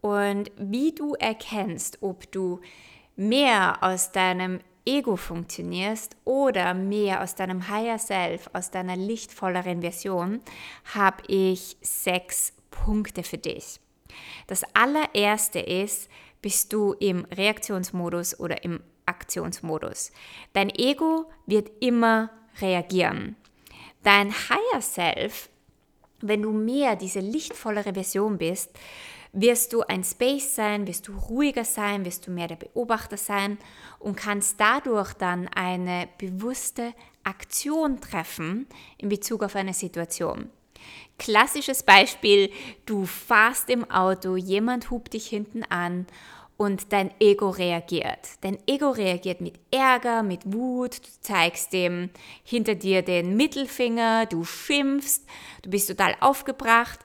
Und 0.01 0.51
wie 0.57 0.93
du 0.93 1.15
erkennst, 1.15 2.03
ob 2.03 2.31
du 2.33 2.61
mehr 3.17 3.79
aus 3.83 4.13
deinem 4.13 4.61
Ego 4.87 5.17
funktionierst 5.17 6.17
oder 6.25 6.75
mehr 6.75 7.23
aus 7.23 7.35
deinem 7.35 7.69
Higher 7.69 7.99
Self, 7.99 8.49
aus 8.55 8.71
deiner 8.71 8.97
lichtvolleren 8.97 9.83
Version, 9.83 10.41
habe 10.95 11.23
ich 11.29 11.77
sechs 11.83 12.55
Punkte 12.71 13.23
für 13.23 13.39
dich. 13.39 13.79
Das 14.47 14.65
allererste 14.75 15.61
ist, 15.61 16.09
bist 16.43 16.73
du 16.73 16.95
im 16.95 17.27
Reaktionsmodus 17.27 18.41
oder 18.41 18.65
im 18.65 18.83
Aktionsmodus. 19.05 20.13
Dein 20.55 20.71
Ego 20.71 21.31
wird 21.47 21.71
immer 21.81 22.31
reagieren. 22.61 23.37
Dein 24.03 24.33
Higher 24.33 24.81
Self, 24.81 25.51
wenn 26.21 26.43
du 26.43 26.53
mehr 26.53 26.97
diese 26.97 27.21
lichtvollere 27.21 27.93
Version 27.95 28.39
bist, 28.39 28.71
wirst 29.33 29.73
du 29.73 29.83
ein 29.83 30.03
Space 30.03 30.55
sein, 30.55 30.87
wirst 30.87 31.07
du 31.07 31.17
ruhiger 31.17 31.65
sein, 31.65 32.05
wirst 32.05 32.27
du 32.27 32.31
mehr 32.31 32.49
der 32.49 32.57
Beobachter 32.57 33.17
sein 33.17 33.59
und 33.99 34.17
kannst 34.17 34.59
dadurch 34.59 35.13
dann 35.15 35.49
eine 35.49 36.09
bewusste 36.19 36.95
Aktion 37.23 38.01
treffen 38.01 38.67
in 38.99 39.09
Bezug 39.09 39.43
auf 39.43 39.55
eine 39.55 39.75
Situation. 39.75 40.51
Klassisches 41.19 41.83
Beispiel, 41.83 42.51
du 42.87 43.05
fahrst 43.05 43.69
im 43.69 43.89
Auto, 43.91 44.37
jemand 44.37 44.91
hupt 44.91 45.13
dich 45.13 45.27
hinten 45.27 45.63
an 45.65 46.07
und 46.61 46.93
dein 46.93 47.11
Ego 47.21 47.49
reagiert. 47.49 48.19
Dein 48.43 48.59
Ego 48.67 48.91
reagiert 48.91 49.41
mit 49.41 49.59
Ärger, 49.71 50.23
mit 50.23 50.43
Wut, 50.45 50.99
du 50.99 51.09
zeigst 51.23 51.73
dem 51.73 52.11
hinter 52.45 52.75
dir 52.75 53.01
den 53.01 53.35
Mittelfinger, 53.35 54.27
du 54.27 54.45
schimpfst, 54.45 55.23
du 55.63 55.71
bist 55.71 55.89
total 55.89 56.15
aufgebracht 56.21 56.99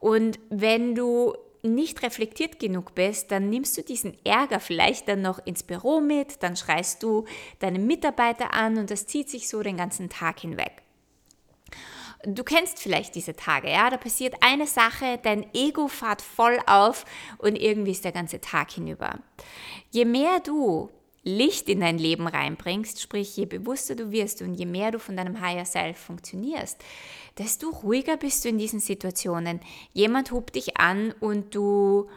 und 0.00 0.40
wenn 0.48 0.94
du 0.94 1.34
nicht 1.62 2.02
reflektiert 2.02 2.58
genug 2.58 2.94
bist, 2.94 3.30
dann 3.30 3.50
nimmst 3.50 3.76
du 3.76 3.82
diesen 3.82 4.16
Ärger 4.24 4.60
vielleicht 4.60 5.08
dann 5.08 5.20
noch 5.20 5.44
ins 5.44 5.62
Büro 5.62 6.00
mit, 6.00 6.42
dann 6.42 6.56
schreist 6.56 7.02
du 7.02 7.26
deine 7.58 7.80
Mitarbeiter 7.80 8.54
an 8.54 8.78
und 8.78 8.90
das 8.90 9.06
zieht 9.06 9.28
sich 9.28 9.46
so 9.46 9.62
den 9.62 9.76
ganzen 9.76 10.08
Tag 10.08 10.40
hinweg. 10.40 10.81
Du 12.24 12.44
kennst 12.44 12.78
vielleicht 12.78 13.14
diese 13.14 13.34
Tage, 13.34 13.70
ja, 13.70 13.90
da 13.90 13.96
passiert 13.96 14.36
eine 14.40 14.66
Sache, 14.66 15.18
dein 15.22 15.46
Ego 15.54 15.88
fährt 15.88 16.22
voll 16.22 16.58
auf 16.66 17.04
und 17.38 17.56
irgendwie 17.56 17.90
ist 17.90 18.04
der 18.04 18.12
ganze 18.12 18.40
Tag 18.40 18.70
hinüber. 18.70 19.18
Je 19.90 20.04
mehr 20.04 20.38
du 20.40 20.90
Licht 21.24 21.68
in 21.68 21.80
dein 21.80 21.98
Leben 21.98 22.26
reinbringst, 22.26 23.00
sprich 23.00 23.36
je 23.36 23.46
bewusster 23.46 23.94
du 23.94 24.10
wirst 24.10 24.42
und 24.42 24.54
je 24.54 24.66
mehr 24.66 24.90
du 24.90 24.98
von 24.98 25.16
deinem 25.16 25.40
Higher 25.40 25.64
Self 25.64 25.98
funktionierst, 25.98 26.78
desto 27.38 27.70
ruhiger 27.70 28.16
bist 28.16 28.44
du 28.44 28.48
in 28.48 28.58
diesen 28.58 28.80
Situationen. 28.80 29.60
Jemand 29.92 30.32
hupt 30.32 30.56
dich 30.56 30.78
an 30.78 31.14
und 31.20 31.54
du 31.54 32.08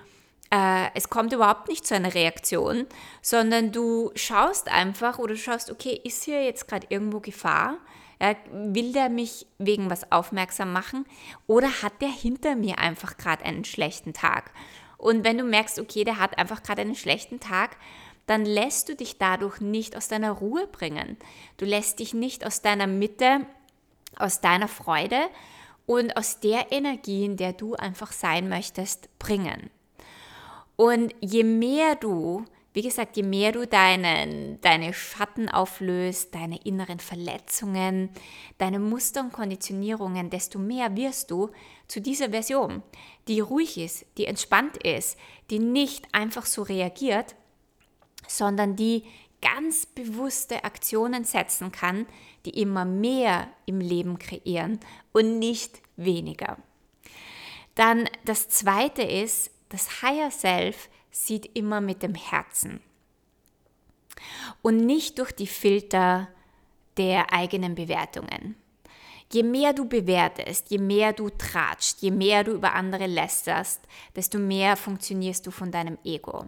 äh, 0.52 0.88
es 0.94 1.10
kommt 1.10 1.34
überhaupt 1.34 1.68
nicht 1.68 1.86
zu 1.86 1.96
einer 1.96 2.14
Reaktion, 2.14 2.86
sondern 3.22 3.72
du 3.72 4.12
schaust 4.16 4.70
einfach 4.70 5.20
oder 5.20 5.36
schaust, 5.36 5.72
okay, 5.72 6.00
ist 6.04 6.24
hier 6.24 6.44
jetzt 6.44 6.68
gerade 6.68 6.88
irgendwo 6.90 7.20
Gefahr? 7.20 7.78
Ja, 8.22 8.36
will 8.52 8.94
der 8.94 9.10
mich 9.10 9.46
wegen 9.58 9.90
was 9.90 10.12
aufmerksam 10.12 10.72
machen 10.72 11.06
oder 11.48 11.68
hat 11.82 12.02
der 12.02 12.10
hinter 12.10 12.56
mir 12.56 12.80
einfach 12.80 13.18
gerade 13.18 13.44
einen 13.44 13.66
schlechten 13.66 14.14
Tag? 14.14 14.52
Und 14.98 15.24
wenn 15.24 15.38
du 15.38 15.44
merkst, 15.44 15.80
okay, 15.80 16.04
der 16.04 16.20
hat 16.20 16.38
einfach 16.38 16.64
gerade 16.64 16.82
einen 16.82 16.96
schlechten 16.96 17.40
Tag, 17.40 17.78
dann 18.26 18.46
lässt 18.46 18.90
du 18.90 18.96
dich 18.96 19.18
dadurch 19.18 19.60
nicht 19.62 19.96
aus 19.96 20.08
deiner 20.08 20.32
Ruhe 20.32 20.68
bringen. 20.68 21.18
Du 21.58 21.66
lässt 21.66 22.00
dich 22.00 22.14
nicht 22.14 22.46
aus 22.46 22.62
deiner 22.62 22.88
Mitte, 22.88 23.46
aus 24.18 24.42
deiner 24.42 24.68
Freude 24.68 25.20
und 25.86 26.18
aus 26.18 26.40
der 26.40 26.72
Energie, 26.72 27.26
in 27.26 27.38
der 27.38 27.54
du 27.54 27.76
einfach 27.76 28.12
sein 28.12 28.50
möchtest, 28.50 29.10
bringen. 29.20 29.70
Und 30.76 31.14
je 31.22 31.44
mehr 31.44 31.96
du 31.96 32.46
wie 32.76 32.82
gesagt, 32.82 33.16
je 33.16 33.24
mehr 33.24 33.54
du 33.54 33.66
deinen, 33.66 34.60
deine 34.60 34.94
Schatten 34.94 35.48
auflöst, 35.48 36.36
deine 36.36 36.58
inneren 36.66 37.00
Verletzungen, 37.00 38.10
deine 38.58 38.80
Muster 38.80 39.22
und 39.22 39.32
Konditionierungen, 39.32 40.30
desto 40.30 40.60
mehr 40.60 40.96
wirst 40.98 41.32
du 41.32 41.52
zu 41.88 42.02
dieser 42.02 42.32
Version, 42.32 42.84
die 43.30 43.40
ruhig 43.40 43.78
ist, 43.78 44.06
die 44.18 44.26
entspannt 44.26 44.76
ist, 44.84 45.18
die 45.50 45.60
nicht 45.60 46.14
einfach 46.14 46.46
so 46.46 46.64
reagiert, 46.64 47.36
sondern 48.28 48.76
die 48.76 49.06
ganz 49.42 49.86
bewusste 49.86 50.66
Aktionen 50.66 51.24
setzen 51.24 51.72
kann, 51.72 52.06
die 52.46 52.62
immer 52.62 52.84
mehr 52.84 53.48
im 53.66 53.80
Leben 53.80 54.20
kreieren 54.20 54.82
und 55.14 55.40
nicht 55.40 55.82
weniger. 55.96 56.58
Dann 57.76 58.10
das 58.26 58.50
zweite 58.50 59.02
ist, 59.02 59.50
das 59.70 60.02
Higher 60.02 60.32
Self 60.32 60.90
sieht 61.16 61.56
immer 61.56 61.80
mit 61.80 62.04
dem 62.04 62.14
Herzen 62.14 62.82
und 64.62 64.86
nicht 64.86 65.18
durch 65.18 65.32
die 65.32 65.48
Filter 65.48 66.28
der 66.98 67.32
eigenen 67.32 67.74
Bewertungen. 67.74 68.56
Je 69.32 69.42
mehr 69.42 69.74
du 69.74 69.88
bewertest, 69.88 70.70
je 70.70 70.78
mehr 70.78 71.14
du 71.14 71.30
tratscht, 71.30 72.02
je 72.02 72.12
mehr 72.12 72.44
du 72.44 72.52
über 72.52 72.74
andere 72.74 73.08
lästerst, 73.08 73.82
desto 74.16 74.38
mehr 74.38 74.76
funktionierst 74.76 75.48
du 75.48 75.52
von 75.52 75.72
deinem 75.72 75.98
Ego. 76.04 76.48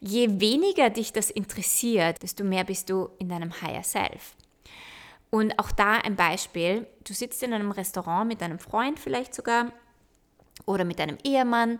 Je 0.00 0.40
weniger 0.40 0.88
dich 0.90 1.12
das 1.12 1.30
interessiert, 1.30 2.22
desto 2.22 2.44
mehr 2.44 2.64
bist 2.64 2.88
du 2.88 3.10
in 3.18 3.28
deinem 3.28 3.60
Higher 3.60 3.84
Self. 3.84 4.36
Und 5.30 5.58
auch 5.58 5.70
da 5.70 5.98
ein 5.98 6.16
Beispiel, 6.16 6.86
du 7.04 7.12
sitzt 7.12 7.42
in 7.42 7.52
einem 7.52 7.70
Restaurant 7.70 8.26
mit 8.26 8.40
deinem 8.40 8.58
Freund 8.58 8.98
vielleicht 8.98 9.34
sogar 9.34 9.70
oder 10.64 10.84
mit 10.84 10.98
deinem 10.98 11.18
Ehemann 11.24 11.78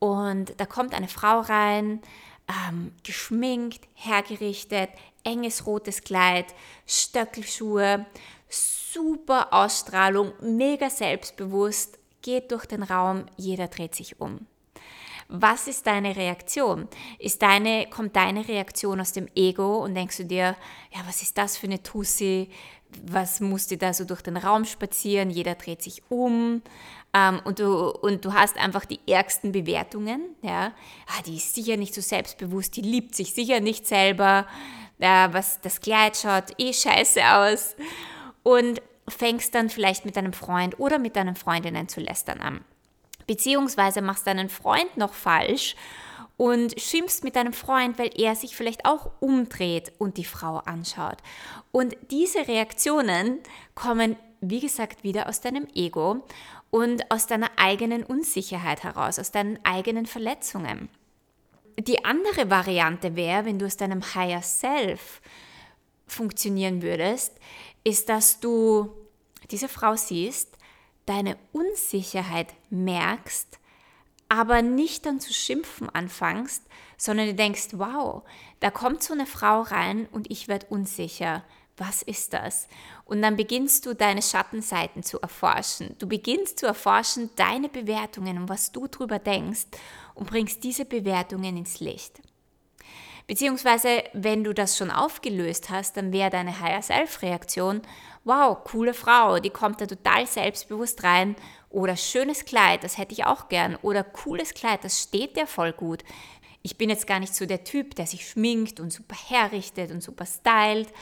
und 0.00 0.54
da 0.56 0.66
kommt 0.66 0.94
eine 0.94 1.06
Frau 1.06 1.40
rein, 1.40 2.02
ähm, 2.48 2.92
geschminkt, 3.04 3.86
hergerichtet, 3.94 4.90
enges 5.22 5.66
rotes 5.66 6.02
Kleid, 6.02 6.46
Stöckelschuhe, 6.86 8.06
super 8.48 9.52
Ausstrahlung, 9.52 10.32
mega 10.40 10.90
selbstbewusst, 10.90 11.98
geht 12.22 12.50
durch 12.50 12.66
den 12.66 12.82
Raum, 12.82 13.26
jeder 13.36 13.68
dreht 13.68 13.94
sich 13.94 14.20
um. 14.20 14.46
Was 15.28 15.68
ist 15.68 15.86
deine 15.86 16.16
Reaktion? 16.16 16.88
Ist 17.20 17.42
deine, 17.42 17.86
kommt 17.88 18.16
deine 18.16 18.48
Reaktion 18.48 19.00
aus 19.00 19.12
dem 19.12 19.28
Ego 19.36 19.76
und 19.84 19.94
denkst 19.94 20.16
du 20.16 20.24
dir, 20.24 20.56
ja, 20.92 21.00
was 21.06 21.22
ist 21.22 21.38
das 21.38 21.56
für 21.56 21.68
eine 21.68 21.82
Tussi? 21.82 22.50
Was 23.06 23.38
muss 23.38 23.68
die 23.68 23.78
da 23.78 23.94
so 23.94 24.04
durch 24.04 24.22
den 24.22 24.36
Raum 24.36 24.64
spazieren? 24.64 25.30
Jeder 25.30 25.54
dreht 25.54 25.82
sich 25.82 26.02
um. 26.08 26.62
Ähm, 27.12 27.40
und, 27.44 27.58
du, 27.58 27.90
und 27.90 28.24
du 28.24 28.32
hast 28.32 28.56
einfach 28.58 28.84
die 28.84 29.00
ärgsten 29.06 29.52
Bewertungen. 29.52 30.36
Ja? 30.42 30.72
Ah, 31.06 31.22
die 31.26 31.36
ist 31.36 31.54
sicher 31.54 31.76
nicht 31.76 31.94
so 31.94 32.00
selbstbewusst, 32.00 32.76
die 32.76 32.82
liebt 32.82 33.14
sich 33.14 33.34
sicher 33.34 33.60
nicht 33.60 33.86
selber. 33.86 34.46
Äh, 34.98 35.28
was, 35.32 35.60
das 35.60 35.80
Kleid 35.80 36.16
schaut 36.16 36.44
eh 36.58 36.72
scheiße 36.72 37.20
aus. 37.24 37.74
Und 38.42 38.80
fängst 39.08 39.54
dann 39.54 39.70
vielleicht 39.70 40.04
mit 40.04 40.16
deinem 40.16 40.32
Freund 40.32 40.78
oder 40.78 40.98
mit 40.98 41.16
deinen 41.16 41.34
Freundinnen 41.34 41.88
zu 41.88 42.00
lästern 42.00 42.40
an 42.40 42.64
beziehungsweise 43.30 44.02
machst 44.02 44.26
deinen 44.26 44.48
Freund 44.48 44.96
noch 44.96 45.14
falsch 45.14 45.76
und 46.36 46.80
schimpfst 46.80 47.22
mit 47.22 47.36
deinem 47.36 47.52
Freund, 47.52 47.96
weil 47.96 48.10
er 48.16 48.34
sich 48.34 48.56
vielleicht 48.56 48.86
auch 48.86 49.12
umdreht 49.20 49.92
und 49.98 50.16
die 50.16 50.24
Frau 50.24 50.56
anschaut. 50.56 51.18
Und 51.70 51.96
diese 52.10 52.48
Reaktionen 52.48 53.38
kommen, 53.76 54.16
wie 54.40 54.58
gesagt, 54.58 55.04
wieder 55.04 55.28
aus 55.28 55.40
deinem 55.40 55.68
Ego 55.76 56.26
und 56.70 57.10
aus 57.10 57.26
deiner 57.26 57.50
eigenen 57.56 58.04
Unsicherheit 58.04 58.84
heraus, 58.84 59.18
aus 59.18 59.30
deinen 59.30 59.58
eigenen 59.64 60.06
Verletzungen. 60.06 60.88
Die 61.78 62.04
andere 62.04 62.50
Variante 62.50 63.16
wäre, 63.16 63.44
wenn 63.44 63.58
du 63.58 63.66
aus 63.66 63.76
deinem 63.76 64.02
Higher 64.14 64.42
Self 64.42 65.20
funktionieren 66.06 66.82
würdest, 66.82 67.32
ist, 67.84 68.08
dass 68.08 68.40
du 68.40 68.90
diese 69.50 69.68
Frau 69.68 69.96
siehst 69.96 70.56
deine 71.10 71.36
Unsicherheit 71.52 72.54
merkst, 72.70 73.58
aber 74.28 74.62
nicht 74.62 75.06
dann 75.06 75.18
zu 75.18 75.32
schimpfen 75.32 75.90
anfängst, 75.90 76.62
sondern 76.96 77.26
du 77.26 77.34
denkst, 77.34 77.70
wow, 77.72 78.22
da 78.60 78.70
kommt 78.70 79.02
so 79.02 79.12
eine 79.12 79.26
Frau 79.26 79.62
rein 79.62 80.06
und 80.12 80.30
ich 80.30 80.46
werde 80.46 80.66
unsicher. 80.66 81.42
Was 81.80 82.02
ist 82.02 82.34
das? 82.34 82.68
Und 83.06 83.22
dann 83.22 83.36
beginnst 83.36 83.86
du 83.86 83.94
deine 83.94 84.20
Schattenseiten 84.20 85.02
zu 85.02 85.18
erforschen. 85.18 85.96
Du 85.98 86.06
beginnst 86.06 86.58
zu 86.58 86.66
erforschen 86.66 87.30
deine 87.36 87.70
Bewertungen 87.70 88.36
und 88.36 88.50
was 88.50 88.70
du 88.70 88.86
drüber 88.86 89.18
denkst 89.18 89.64
und 90.14 90.28
bringst 90.28 90.62
diese 90.62 90.84
Bewertungen 90.84 91.56
ins 91.56 91.80
Licht. 91.80 92.20
Beziehungsweise, 93.26 94.04
wenn 94.12 94.44
du 94.44 94.52
das 94.52 94.76
schon 94.76 94.90
aufgelöst 94.90 95.70
hast, 95.70 95.96
dann 95.96 96.12
wäre 96.12 96.28
deine 96.28 96.60
Higher 96.60 96.82
Self-Reaktion, 96.82 97.80
wow, 98.24 98.58
coole 98.62 98.92
Frau, 98.92 99.38
die 99.38 99.48
kommt 99.48 99.80
da 99.80 99.86
total 99.86 100.26
selbstbewusst 100.26 101.02
rein. 101.02 101.34
Oder 101.70 101.96
schönes 101.96 102.44
Kleid, 102.44 102.84
das 102.84 102.98
hätte 102.98 103.14
ich 103.14 103.24
auch 103.24 103.48
gern. 103.48 103.76
Oder 103.76 104.04
cooles 104.04 104.52
Kleid, 104.52 104.84
das 104.84 105.00
steht 105.00 105.38
dir 105.38 105.46
voll 105.46 105.72
gut. 105.72 106.04
Ich 106.62 106.76
bin 106.76 106.90
jetzt 106.90 107.06
gar 107.06 107.20
nicht 107.20 107.34
so 107.34 107.46
der 107.46 107.64
Typ, 107.64 107.94
der 107.94 108.06
sich 108.06 108.28
schminkt 108.28 108.80
und 108.80 108.92
super 108.92 109.16
herrichtet 109.16 109.90
und 109.90 110.02
super 110.02 110.26
stylt. 110.26 110.92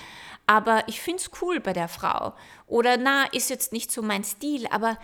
Aber 0.48 0.82
ich 0.86 1.02
finde 1.02 1.20
es 1.20 1.30
cool 1.42 1.60
bei 1.60 1.74
der 1.74 1.88
Frau. 1.88 2.32
Oder 2.66 2.96
na, 2.96 3.24
ist 3.32 3.50
jetzt 3.50 3.70
nicht 3.70 3.92
so 3.92 4.00
mein 4.00 4.24
Stil, 4.24 4.66
aber 4.68 4.96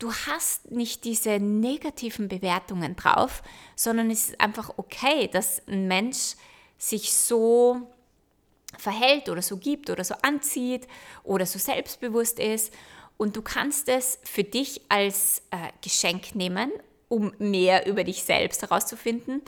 du 0.00 0.12
hast 0.12 0.72
nicht 0.72 1.04
diese 1.04 1.38
negativen 1.38 2.26
Bewertungen 2.26 2.96
drauf, 2.96 3.44
sondern 3.76 4.10
es 4.10 4.30
ist 4.30 4.40
einfach 4.40 4.72
okay, 4.78 5.28
dass 5.28 5.62
ein 5.68 5.86
Mensch 5.86 6.34
sich 6.76 7.14
so 7.14 7.88
verhält 8.78 9.28
oder 9.28 9.42
so 9.42 9.58
gibt 9.58 9.90
oder 9.90 10.02
so 10.02 10.16
anzieht 10.22 10.88
oder 11.22 11.46
so 11.46 11.60
selbstbewusst 11.60 12.40
ist. 12.40 12.74
Und 13.16 13.36
du 13.36 13.42
kannst 13.42 13.88
es 13.88 14.18
für 14.24 14.42
dich 14.42 14.80
als 14.88 15.42
äh, 15.52 15.68
Geschenk 15.82 16.34
nehmen, 16.34 16.72
um 17.08 17.32
mehr 17.38 17.86
über 17.86 18.02
dich 18.02 18.24
selbst 18.24 18.62
herauszufinden. 18.62 19.42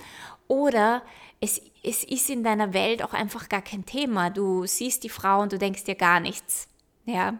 Oder 0.52 1.02
es, 1.40 1.60
es 1.82 2.04
ist 2.04 2.30
in 2.30 2.44
deiner 2.44 2.74
Welt 2.74 3.02
auch 3.02 3.12
einfach 3.12 3.48
gar 3.48 3.62
kein 3.62 3.86
Thema. 3.86 4.30
Du 4.30 4.66
siehst 4.66 5.04
die 5.04 5.08
Frau 5.08 5.40
und 5.40 5.52
du 5.52 5.58
denkst 5.58 5.84
dir 5.84 5.94
gar 5.94 6.20
nichts. 6.20 6.68
Ja. 7.06 7.38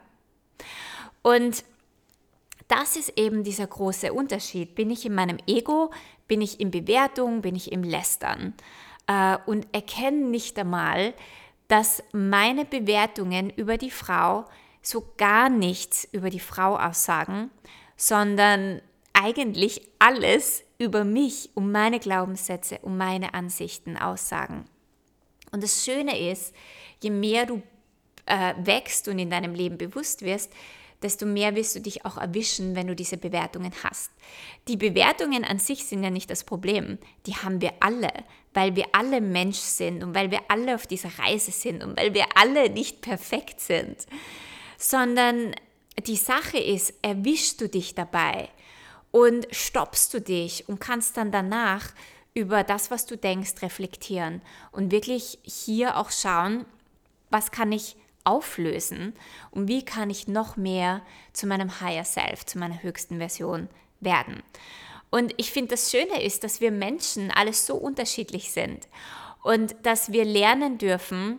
Und 1.22 1.64
das 2.68 2.96
ist 2.96 3.18
eben 3.18 3.44
dieser 3.44 3.66
große 3.66 4.12
Unterschied. 4.12 4.74
Bin 4.74 4.90
ich 4.90 5.04
in 5.04 5.14
meinem 5.14 5.38
Ego? 5.46 5.90
Bin 6.26 6.40
ich 6.40 6.58
in 6.60 6.70
Bewertung? 6.70 7.42
Bin 7.42 7.54
ich 7.54 7.70
im 7.70 7.84
Lästern? 7.84 8.54
äh, 9.06 9.38
und 9.46 9.66
erkenne 9.72 10.28
nicht 10.28 10.58
einmal, 10.58 11.14
dass 11.68 12.02
meine 12.12 12.64
Bewertungen 12.64 13.50
über 13.50 13.78
die 13.78 13.90
Frau 13.90 14.44
so 14.82 15.12
gar 15.16 15.48
nichts 15.48 16.08
über 16.12 16.28
die 16.28 16.40
Frau 16.40 16.76
aussagen, 16.76 17.50
sondern 17.96 18.82
eigentlich 19.12 19.88
alles 19.98 20.64
über 20.82 21.04
mich, 21.04 21.50
um 21.54 21.70
meine 21.70 22.00
Glaubenssätze, 22.00 22.78
um 22.82 22.96
meine 22.96 23.34
Ansichten 23.34 23.96
aussagen. 23.96 24.64
Und 25.52 25.62
das 25.62 25.84
Schöne 25.84 26.18
ist, 26.30 26.54
je 27.00 27.10
mehr 27.10 27.46
du 27.46 27.62
äh, 28.26 28.54
wächst 28.58 29.06
und 29.06 29.18
in 29.18 29.30
deinem 29.30 29.54
Leben 29.54 29.78
bewusst 29.78 30.22
wirst, 30.22 30.52
desto 31.02 31.24
mehr 31.26 31.54
wirst 31.54 31.76
du 31.76 31.80
dich 31.80 32.04
auch 32.04 32.16
erwischen, 32.16 32.74
wenn 32.74 32.86
du 32.86 32.96
diese 32.96 33.16
Bewertungen 33.16 33.72
hast. 33.82 34.10
Die 34.68 34.76
Bewertungen 34.76 35.44
an 35.44 35.58
sich 35.58 35.84
sind 35.84 36.02
ja 36.02 36.10
nicht 36.10 36.30
das 36.30 36.44
Problem. 36.44 36.98
Die 37.26 37.36
haben 37.36 37.60
wir 37.60 37.72
alle, 37.80 38.10
weil 38.54 38.76
wir 38.76 38.86
alle 38.92 39.20
Mensch 39.20 39.58
sind 39.58 40.02
und 40.02 40.14
weil 40.14 40.30
wir 40.30 40.40
alle 40.48 40.74
auf 40.74 40.86
dieser 40.86 41.10
Reise 41.18 41.50
sind 41.52 41.82
und 41.82 41.98
weil 41.98 42.14
wir 42.14 42.26
alle 42.36 42.70
nicht 42.70 43.00
perfekt 43.02 43.60
sind. 43.60 44.06
Sondern 44.78 45.54
die 46.06 46.16
Sache 46.16 46.58
ist, 46.58 46.94
erwischst 47.02 47.60
du 47.60 47.68
dich 47.68 47.94
dabei 47.94 48.48
und 49.12 49.46
stoppst 49.52 50.12
du 50.12 50.20
dich 50.20 50.68
und 50.68 50.80
kannst 50.80 51.16
dann 51.16 51.30
danach 51.30 51.92
über 52.34 52.64
das, 52.64 52.90
was 52.90 53.06
du 53.06 53.16
denkst, 53.16 53.62
reflektieren 53.62 54.42
und 54.72 54.90
wirklich 54.90 55.38
hier 55.44 55.96
auch 55.96 56.10
schauen, 56.10 56.64
was 57.30 57.50
kann 57.50 57.70
ich 57.70 57.96
auflösen 58.24 59.14
und 59.50 59.68
wie 59.68 59.84
kann 59.84 60.10
ich 60.10 60.28
noch 60.28 60.56
mehr 60.56 61.02
zu 61.32 61.46
meinem 61.46 61.80
Higher 61.80 62.04
Self, 62.04 62.46
zu 62.46 62.58
meiner 62.58 62.82
höchsten 62.82 63.18
Version 63.18 63.68
werden. 64.00 64.42
Und 65.10 65.34
ich 65.36 65.52
finde, 65.52 65.72
das 65.72 65.90
Schöne 65.90 66.22
ist, 66.22 66.42
dass 66.42 66.60
wir 66.60 66.70
Menschen 66.70 67.30
alles 67.30 67.66
so 67.66 67.74
unterschiedlich 67.76 68.50
sind 68.50 68.88
und 69.42 69.76
dass 69.82 70.12
wir 70.12 70.24
lernen 70.24 70.78
dürfen, 70.78 71.38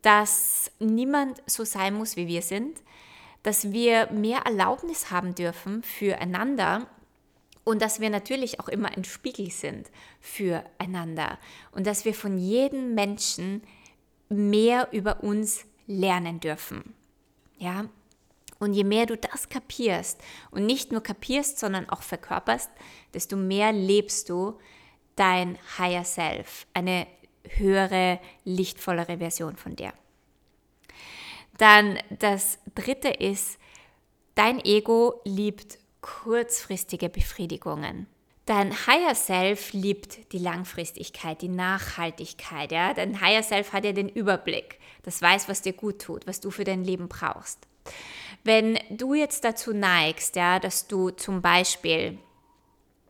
dass 0.00 0.70
niemand 0.78 1.42
so 1.46 1.64
sein 1.64 1.94
muss, 1.94 2.16
wie 2.16 2.28
wir 2.28 2.42
sind, 2.42 2.82
dass 3.42 3.72
wir 3.72 4.10
mehr 4.10 4.40
Erlaubnis 4.46 5.10
haben 5.10 5.34
dürfen 5.34 5.82
füreinander 5.82 6.86
und 7.64 7.80
dass 7.82 8.00
wir 8.00 8.10
natürlich 8.10 8.60
auch 8.60 8.68
immer 8.68 8.90
ein 8.90 9.04
Spiegel 9.04 9.50
sind 9.50 9.90
füreinander 10.20 11.38
und 11.72 11.86
dass 11.86 12.04
wir 12.04 12.14
von 12.14 12.38
jedem 12.38 12.94
Menschen 12.94 13.62
mehr 14.28 14.88
über 14.92 15.22
uns 15.22 15.64
lernen 15.86 16.40
dürfen. 16.40 16.94
Ja? 17.58 17.86
Und 18.58 18.74
je 18.74 18.84
mehr 18.84 19.06
du 19.06 19.16
das 19.16 19.48
kapierst 19.48 20.20
und 20.50 20.64
nicht 20.66 20.92
nur 20.92 21.02
kapierst, 21.02 21.58
sondern 21.58 21.88
auch 21.88 22.02
verkörperst, 22.02 22.70
desto 23.12 23.36
mehr 23.36 23.72
lebst 23.72 24.28
du 24.28 24.58
dein 25.16 25.58
Higher 25.78 26.04
Self, 26.04 26.66
eine 26.72 27.06
höhere, 27.48 28.20
lichtvollere 28.44 29.18
Version 29.18 29.56
von 29.56 29.76
dir. 29.76 29.92
Dann 31.58 31.98
das 32.10 32.58
dritte 32.74 33.08
ist, 33.08 33.58
dein 34.34 34.64
Ego 34.64 35.20
liebt 35.24 35.78
kurzfristige 36.04 37.08
Befriedigungen. 37.08 38.06
Dein 38.44 38.74
Higher 38.86 39.14
Self 39.14 39.72
liebt 39.72 40.32
die 40.32 40.38
Langfristigkeit, 40.38 41.40
die 41.40 41.48
Nachhaltigkeit. 41.48 42.72
Ja? 42.72 42.92
Dein 42.92 43.22
Higher 43.22 43.42
Self 43.42 43.72
hat 43.72 43.86
ja 43.86 43.92
den 43.92 44.10
Überblick. 44.10 44.78
Das 45.02 45.22
weiß, 45.22 45.48
was 45.48 45.62
dir 45.62 45.72
gut 45.72 46.02
tut, 46.02 46.26
was 46.26 46.40
du 46.40 46.50
für 46.50 46.64
dein 46.64 46.84
Leben 46.84 47.08
brauchst. 47.08 47.66
Wenn 48.42 48.78
du 48.90 49.14
jetzt 49.14 49.44
dazu 49.44 49.72
neigst, 49.72 50.36
ja, 50.36 50.58
dass 50.58 50.86
du 50.86 51.08
zum 51.08 51.40
Beispiel 51.40 52.18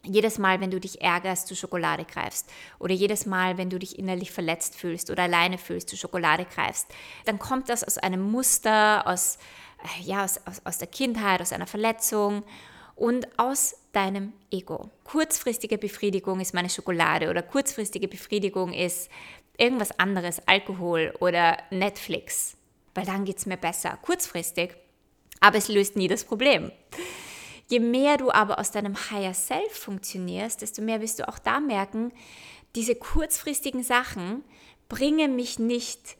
jedes 0.04 0.38
Mal, 0.38 0.60
wenn 0.60 0.70
du 0.70 0.78
dich 0.78 1.00
ärgerst, 1.00 1.48
zu 1.48 1.56
Schokolade 1.56 2.04
greifst 2.04 2.48
oder 2.78 2.94
jedes 2.94 3.26
Mal, 3.26 3.58
wenn 3.58 3.70
du 3.70 3.80
dich 3.80 3.98
innerlich 3.98 4.30
verletzt 4.30 4.76
fühlst 4.76 5.10
oder 5.10 5.24
alleine 5.24 5.58
fühlst, 5.58 5.88
zu 5.88 5.96
Schokolade 5.96 6.44
greifst, 6.44 6.86
dann 7.24 7.40
kommt 7.40 7.68
das 7.70 7.82
aus 7.82 7.98
einem 7.98 8.22
Muster, 8.22 9.04
aus, 9.08 9.38
äh, 9.82 10.02
ja, 10.02 10.22
aus, 10.22 10.38
aus, 10.46 10.62
aus 10.64 10.78
der 10.78 10.88
Kindheit, 10.88 11.40
aus 11.40 11.52
einer 11.52 11.66
Verletzung 11.66 12.44
und 12.96 13.26
aus 13.38 13.76
deinem 13.92 14.32
Ego. 14.50 14.90
Kurzfristige 15.04 15.78
Befriedigung 15.78 16.40
ist 16.40 16.54
meine 16.54 16.70
Schokolade 16.70 17.30
oder 17.30 17.42
kurzfristige 17.42 18.08
Befriedigung 18.08 18.72
ist 18.72 19.10
irgendwas 19.56 19.98
anderes, 19.98 20.46
Alkohol 20.46 21.14
oder 21.20 21.58
Netflix, 21.70 22.56
weil 22.94 23.04
dann 23.04 23.24
geht 23.24 23.38
es 23.38 23.46
mir 23.46 23.56
besser. 23.56 23.98
Kurzfristig, 24.02 24.74
aber 25.40 25.58
es 25.58 25.68
löst 25.68 25.96
nie 25.96 26.08
das 26.08 26.24
Problem. 26.24 26.72
Je 27.68 27.80
mehr 27.80 28.16
du 28.16 28.30
aber 28.30 28.58
aus 28.58 28.70
deinem 28.70 28.94
Higher 29.10 29.34
Self 29.34 29.72
funktionierst, 29.72 30.60
desto 30.60 30.82
mehr 30.82 31.00
wirst 31.00 31.18
du 31.18 31.28
auch 31.28 31.38
da 31.38 31.60
merken, 31.60 32.12
diese 32.74 32.94
kurzfristigen 32.94 33.82
Sachen 33.82 34.44
bringen 34.88 35.36
mich 35.36 35.58
nicht 35.58 36.16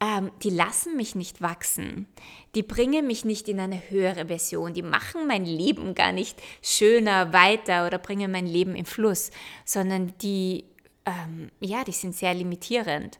ähm, 0.00 0.30
die 0.42 0.50
lassen 0.50 0.96
mich 0.96 1.14
nicht 1.14 1.42
wachsen. 1.42 2.08
Die 2.54 2.62
bringen 2.62 3.06
mich 3.06 3.24
nicht 3.24 3.48
in 3.48 3.60
eine 3.60 3.90
höhere 3.90 4.26
Version. 4.26 4.72
Die 4.72 4.82
machen 4.82 5.26
mein 5.26 5.44
Leben 5.44 5.94
gar 5.94 6.12
nicht 6.12 6.40
schöner, 6.62 7.32
weiter 7.34 7.86
oder 7.86 7.98
bringen 7.98 8.32
mein 8.32 8.46
Leben 8.46 8.74
im 8.74 8.86
Fluss, 8.86 9.30
sondern 9.66 10.14
die, 10.22 10.64
ähm, 11.04 11.50
ja, 11.60 11.84
die 11.84 11.92
sind 11.92 12.16
sehr 12.16 12.32
limitierend. 12.32 13.18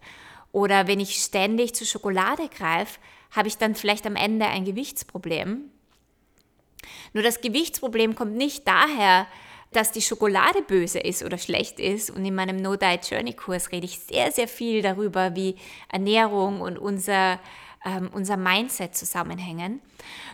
Oder 0.52 0.86
wenn 0.86 1.00
ich 1.00 1.22
ständig 1.22 1.74
zu 1.74 1.84
Schokolade 1.84 2.48
greife, 2.48 2.98
habe 3.30 3.48
ich 3.48 3.58
dann 3.58 3.74
vielleicht 3.74 4.06
am 4.06 4.16
Ende 4.16 4.46
ein 4.46 4.64
Gewichtsproblem. 4.64 5.70
Nur 7.12 7.22
das 7.22 7.42
Gewichtsproblem 7.42 8.14
kommt 8.14 8.36
nicht 8.36 8.66
daher, 8.66 9.26
dass 9.72 9.92
die 9.92 10.02
Schokolade 10.02 10.62
böse 10.62 10.98
ist 10.98 11.22
oder 11.22 11.38
schlecht 11.38 11.78
ist. 11.78 12.10
Und 12.10 12.24
in 12.24 12.34
meinem 12.34 12.56
No 12.56 12.76
Diet 12.76 13.08
Journey 13.08 13.34
Kurs 13.34 13.70
rede 13.70 13.86
ich 13.86 14.00
sehr, 14.00 14.32
sehr 14.32 14.48
viel 14.48 14.82
darüber, 14.82 15.36
wie 15.36 15.56
Ernährung 15.88 16.60
und 16.60 16.78
unser, 16.78 17.38
ähm, 17.84 18.10
unser 18.12 18.36
Mindset 18.36 18.96
zusammenhängen. 18.96 19.80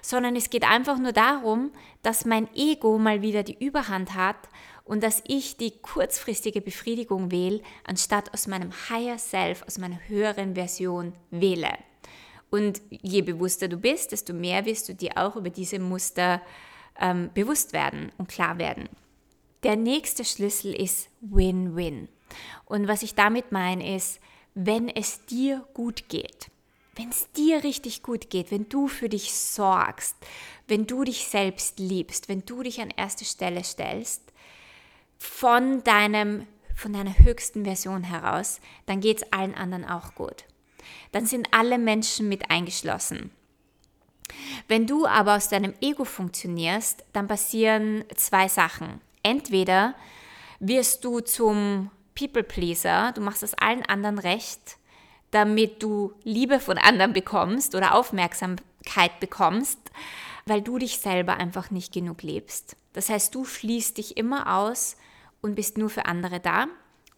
Sondern 0.00 0.36
es 0.36 0.48
geht 0.48 0.64
einfach 0.64 0.98
nur 0.98 1.12
darum, 1.12 1.70
dass 2.02 2.24
mein 2.24 2.48
Ego 2.54 2.98
mal 2.98 3.20
wieder 3.20 3.42
die 3.42 3.62
Überhand 3.62 4.14
hat 4.14 4.48
und 4.84 5.02
dass 5.02 5.22
ich 5.26 5.56
die 5.56 5.72
kurzfristige 5.82 6.60
Befriedigung 6.62 7.30
wähle, 7.30 7.60
anstatt 7.84 8.32
aus 8.32 8.46
meinem 8.46 8.70
Higher 8.88 9.18
Self, 9.18 9.64
aus 9.66 9.78
meiner 9.78 9.98
höheren 10.08 10.54
Version 10.54 11.12
wähle. 11.30 11.70
Und 12.50 12.80
je 12.90 13.22
bewusster 13.22 13.68
du 13.68 13.76
bist, 13.76 14.12
desto 14.12 14.32
mehr 14.32 14.64
wirst 14.64 14.88
du 14.88 14.94
dir 14.94 15.12
auch 15.16 15.36
über 15.36 15.50
diese 15.50 15.78
Muster 15.78 16.40
ähm, 16.98 17.30
bewusst 17.34 17.72
werden 17.72 18.12
und 18.16 18.28
klar 18.28 18.58
werden. 18.58 18.88
Der 19.62 19.76
nächste 19.76 20.24
Schlüssel 20.24 20.74
ist 20.74 21.08
Win-Win. 21.20 22.08
Und 22.64 22.88
was 22.88 23.02
ich 23.02 23.14
damit 23.14 23.52
meine 23.52 23.96
ist, 23.96 24.20
wenn 24.54 24.88
es 24.88 25.24
dir 25.26 25.66
gut 25.74 26.08
geht, 26.08 26.50
wenn 26.94 27.10
es 27.10 27.30
dir 27.32 27.62
richtig 27.62 28.02
gut 28.02 28.30
geht, 28.30 28.50
wenn 28.50 28.68
du 28.68 28.88
für 28.88 29.08
dich 29.08 29.34
sorgst, 29.34 30.16
wenn 30.66 30.86
du 30.86 31.04
dich 31.04 31.28
selbst 31.28 31.78
liebst, 31.78 32.28
wenn 32.28 32.44
du 32.44 32.62
dich 32.62 32.80
an 32.80 32.90
erste 32.90 33.24
Stelle 33.24 33.62
stellst, 33.64 34.22
von 35.18 35.82
deinem 35.84 36.46
von 36.74 36.92
deiner 36.92 37.18
höchsten 37.18 37.64
Version 37.64 38.04
heraus, 38.04 38.60
dann 38.84 39.00
geht 39.00 39.22
es 39.22 39.32
allen 39.32 39.54
anderen 39.54 39.86
auch 39.86 40.14
gut. 40.14 40.44
Dann 41.10 41.24
sind 41.24 41.48
alle 41.52 41.78
Menschen 41.78 42.28
mit 42.28 42.50
eingeschlossen. 42.50 43.30
Wenn 44.68 44.86
du 44.86 45.06
aber 45.06 45.36
aus 45.36 45.48
deinem 45.48 45.72
Ego 45.80 46.04
funktionierst, 46.04 47.04
dann 47.14 47.28
passieren 47.28 48.04
zwei 48.14 48.48
Sachen. 48.48 49.00
Entweder 49.26 49.94
wirst 50.60 51.04
du 51.04 51.18
zum 51.18 51.90
People 52.14 52.44
Pleaser, 52.44 53.10
du 53.12 53.20
machst 53.20 53.42
es 53.42 53.54
allen 53.54 53.84
anderen 53.84 54.20
recht, 54.20 54.76
damit 55.32 55.82
du 55.82 56.12
Liebe 56.22 56.60
von 56.60 56.78
anderen 56.78 57.12
bekommst 57.12 57.74
oder 57.74 57.96
Aufmerksamkeit 57.96 59.18
bekommst, 59.18 59.80
weil 60.46 60.62
du 60.62 60.78
dich 60.78 61.00
selber 61.00 61.38
einfach 61.38 61.72
nicht 61.72 61.92
genug 61.92 62.22
lebst. 62.22 62.76
Das 62.92 63.08
heißt, 63.08 63.34
du 63.34 63.44
schließt 63.44 63.98
dich 63.98 64.16
immer 64.16 64.56
aus 64.58 64.96
und 65.40 65.56
bist 65.56 65.76
nur 65.76 65.90
für 65.90 66.06
andere 66.06 66.38
da. 66.38 66.66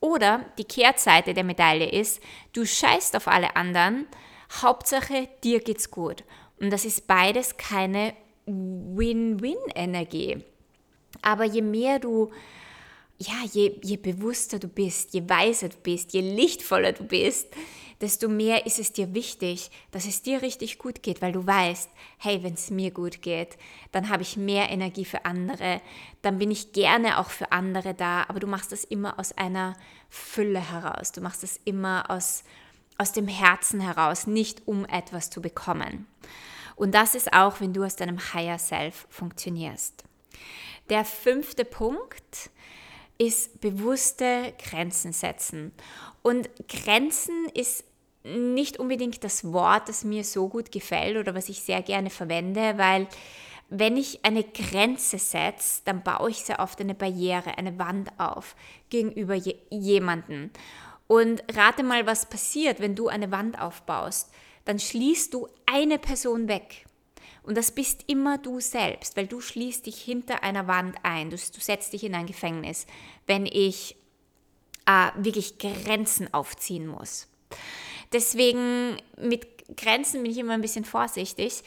Oder 0.01 0.47
die 0.57 0.64
Kehrseite 0.64 1.35
der 1.35 1.44
Medaille 1.44 1.90
ist, 1.90 2.23
du 2.55 2.64
scheißt 2.64 3.16
auf 3.16 3.29
alle 3.29 3.55
anderen, 3.55 4.07
Hauptsache 4.62 5.29
dir 5.44 5.61
geht's 5.61 5.90
gut. 5.90 6.25
Und 6.59 6.71
das 6.71 6.87
ist 6.87 7.07
beides 7.07 7.59
keine 7.59 8.14
Win-Win-Energie. 8.47 10.42
Aber 11.22 11.44
je 11.44 11.62
mehr 11.62 11.98
du, 11.98 12.31
ja, 13.18 13.44
je, 13.52 13.78
je 13.83 13.96
bewusster 13.96 14.59
du 14.59 14.68
bist, 14.68 15.14
je 15.14 15.28
weiser 15.28 15.68
du 15.68 15.76
bist, 15.83 16.12
je 16.12 16.20
lichtvoller 16.20 16.92
du 16.92 17.04
bist, 17.04 17.48
desto 18.00 18.28
mehr 18.28 18.64
ist 18.66 18.78
es 18.78 18.92
dir 18.92 19.12
wichtig, 19.14 19.70
dass 19.90 20.07
es 20.07 20.22
dir 20.22 20.42
richtig 20.42 20.78
gut 20.78 21.02
geht, 21.02 21.20
weil 21.20 21.33
du 21.33 21.46
weißt, 21.46 21.90
hey, 22.18 22.42
wenn 22.42 22.54
es 22.54 22.70
mir 22.70 22.90
gut 22.90 23.22
geht, 23.22 23.59
dann 23.92 24.09
habe 24.09 24.22
ich 24.22 24.37
mehr 24.37 24.70
Energie 24.70 25.04
für 25.04 25.24
andere, 25.24 25.81
dann 26.22 26.38
bin 26.38 26.50
ich 26.50 26.72
gerne 26.72 27.18
auch 27.18 27.31
für 27.31 27.50
andere 27.50 27.94
da, 27.94 28.24
aber 28.28 28.40
du 28.40 28.46
machst 28.46 28.72
das 28.72 28.85
immer 28.85 29.18
aus 29.18 29.37
einer 29.37 29.76
Fülle 30.09 30.61
heraus, 30.61 31.12
du 31.12 31.20
machst 31.20 31.42
das 31.42 31.61
immer 31.64 32.11
aus, 32.11 32.44
aus 32.98 33.12
dem 33.12 33.26
Herzen 33.26 33.81
heraus, 33.81 34.26
nicht 34.26 34.66
um 34.66 34.85
etwas 34.85 35.31
zu 35.31 35.42
bekommen. 35.42 36.07
Und 36.76 36.94
das 36.94 37.16
ist 37.16 37.33
auch, 37.33 37.61
wenn 37.61 37.72
du 37.72 37.83
aus 37.83 37.96
deinem 37.96 38.18
Higher 38.33 38.59
Self 38.59 39.09
funktionierst. 39.11 40.04
Der 40.90 41.05
fünfte 41.05 41.64
Punkt 41.64 42.51
ist 43.18 43.61
bewusste 43.61 44.55
Grenzen 44.59 45.12
setzen. 45.12 45.72
Und 46.22 46.48
Grenzen 46.68 47.46
ist 47.55 47.85
nicht 48.24 48.79
unbedingt 48.79 49.24
das 49.24 49.53
Wort, 49.53 49.88
das 49.88 50.05
mir 50.05 50.24
so 50.24 50.48
gut 50.48 50.72
gefällt 50.72 51.16
oder 51.16 51.35
was 51.35 51.48
ich 51.48 51.62
sehr 51.62 51.83
gerne 51.83 52.11
verwende, 52.11 52.79
weil 52.79 53.07
wenn 53.70 53.96
ich 53.96 54.24
eine 54.24 54.44
Grenze 54.44 55.18
setze, 55.18 55.83
dann 55.85 56.03
baue 56.03 56.31
ich 56.31 56.38
sehr 56.38 56.61
oft 56.61 56.81
eine 56.81 56.94
Barriere, 56.94 57.59
eine 57.59 57.79
Wand 57.79 58.11
auf 58.18 58.57
gegenüber 58.88 59.35
je 59.35 59.57
jemanden. 59.70 60.51
Und 61.07 61.42
rate 61.55 61.83
mal, 61.83 62.07
was 62.07 62.27
passiert, 62.27 62.81
wenn 62.81 62.94
du 62.94 63.09
eine 63.09 63.31
Wand 63.31 63.61
aufbaust. 63.61 64.31
Dann 64.64 64.79
schließt 64.79 65.33
du 65.33 65.48
eine 65.66 65.98
Person 65.98 66.48
weg. 66.48 66.87
Und 67.48 67.56
das 67.56 67.70
bist 67.70 68.04
immer 68.08 68.37
du 68.37 68.61
selbst, 68.61 69.16
weil 69.16 69.26
du 69.26 69.40
schließt 69.40 69.87
dich 69.87 69.98
hinter 70.02 70.42
einer 70.42 70.66
Wand 70.66 70.96
ein. 71.02 71.30
Du, 71.30 71.37
du 71.37 71.61
setzt 71.61 71.94
dich 71.94 72.04
in 72.04 72.14
ein 72.14 72.26
Gefängnis, 72.26 72.87
wenn 73.26 73.46
ich 73.46 73.96
äh, 74.84 75.08
wirklich 75.16 75.56
Grenzen 75.56 76.34
aufziehen 76.34 76.87
muss. 76.87 77.26
Deswegen 78.12 78.98
mit 79.16 79.46
Grenzen 79.78 80.22
bin 80.22 80.30
ich 80.30 80.37
immer 80.37 80.52
ein 80.52 80.61
bisschen 80.61 80.84
vorsichtig. 80.84 81.62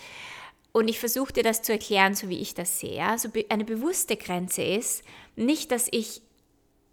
Und 0.71 0.87
ich 0.87 0.99
versuche 0.99 1.33
dir 1.33 1.41
das 1.41 1.63
zu 1.63 1.71
erklären, 1.71 2.13
so 2.13 2.29
wie 2.29 2.41
ich 2.41 2.53
das 2.53 2.79
sehe. 2.79 3.03
Also 3.03 3.29
eine 3.49 3.65
bewusste 3.65 4.17
Grenze 4.17 4.61
ist 4.61 5.01
nicht, 5.35 5.71
dass 5.71 5.87
ich 5.89 6.21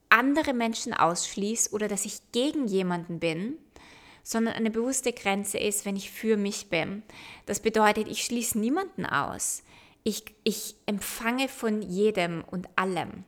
andere 0.08 0.54
Menschen 0.54 0.94
ausschließe 0.94 1.72
oder 1.72 1.88
dass 1.88 2.06
ich 2.06 2.20
gegen 2.32 2.66
jemanden 2.66 3.20
bin, 3.20 3.58
sondern 4.28 4.52
eine 4.52 4.70
bewusste 4.70 5.14
Grenze 5.14 5.56
ist, 5.56 5.86
wenn 5.86 5.96
ich 5.96 6.10
für 6.10 6.36
mich 6.36 6.68
bin. 6.68 7.02
Das 7.46 7.60
bedeutet, 7.60 8.08
ich 8.08 8.26
schließe 8.26 8.58
niemanden 8.58 9.06
aus. 9.06 9.62
Ich, 10.04 10.22
ich 10.44 10.74
empfange 10.84 11.48
von 11.48 11.80
jedem 11.80 12.44
und 12.44 12.68
allem. 12.76 13.24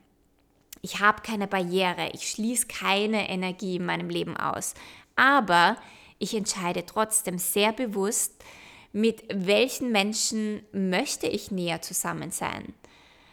Ich 0.82 1.00
habe 1.00 1.22
keine 1.22 1.46
Barriere, 1.46 2.10
ich 2.12 2.28
schließe 2.28 2.66
keine 2.66 3.30
Energie 3.30 3.76
in 3.76 3.86
meinem 3.86 4.10
Leben 4.10 4.36
aus. 4.36 4.74
Aber 5.16 5.78
ich 6.18 6.34
entscheide 6.34 6.84
trotzdem 6.84 7.38
sehr 7.38 7.72
bewusst, 7.72 8.34
mit 8.92 9.24
welchen 9.32 9.92
Menschen 9.92 10.62
möchte 10.70 11.28
ich 11.28 11.50
näher 11.50 11.80
zusammen 11.80 12.30
sein. 12.30 12.74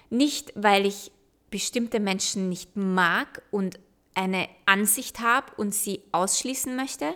Nicht, 0.10 0.54
weil 0.56 0.86
ich 0.86 1.12
bestimmte 1.50 2.00
Menschen 2.00 2.48
nicht 2.48 2.78
mag 2.78 3.42
und 3.52 3.78
eine 4.14 4.48
Ansicht 4.66 5.20
habe 5.20 5.52
und 5.58 5.76
sie 5.76 6.02
ausschließen 6.14 6.74
möchte, 6.78 7.14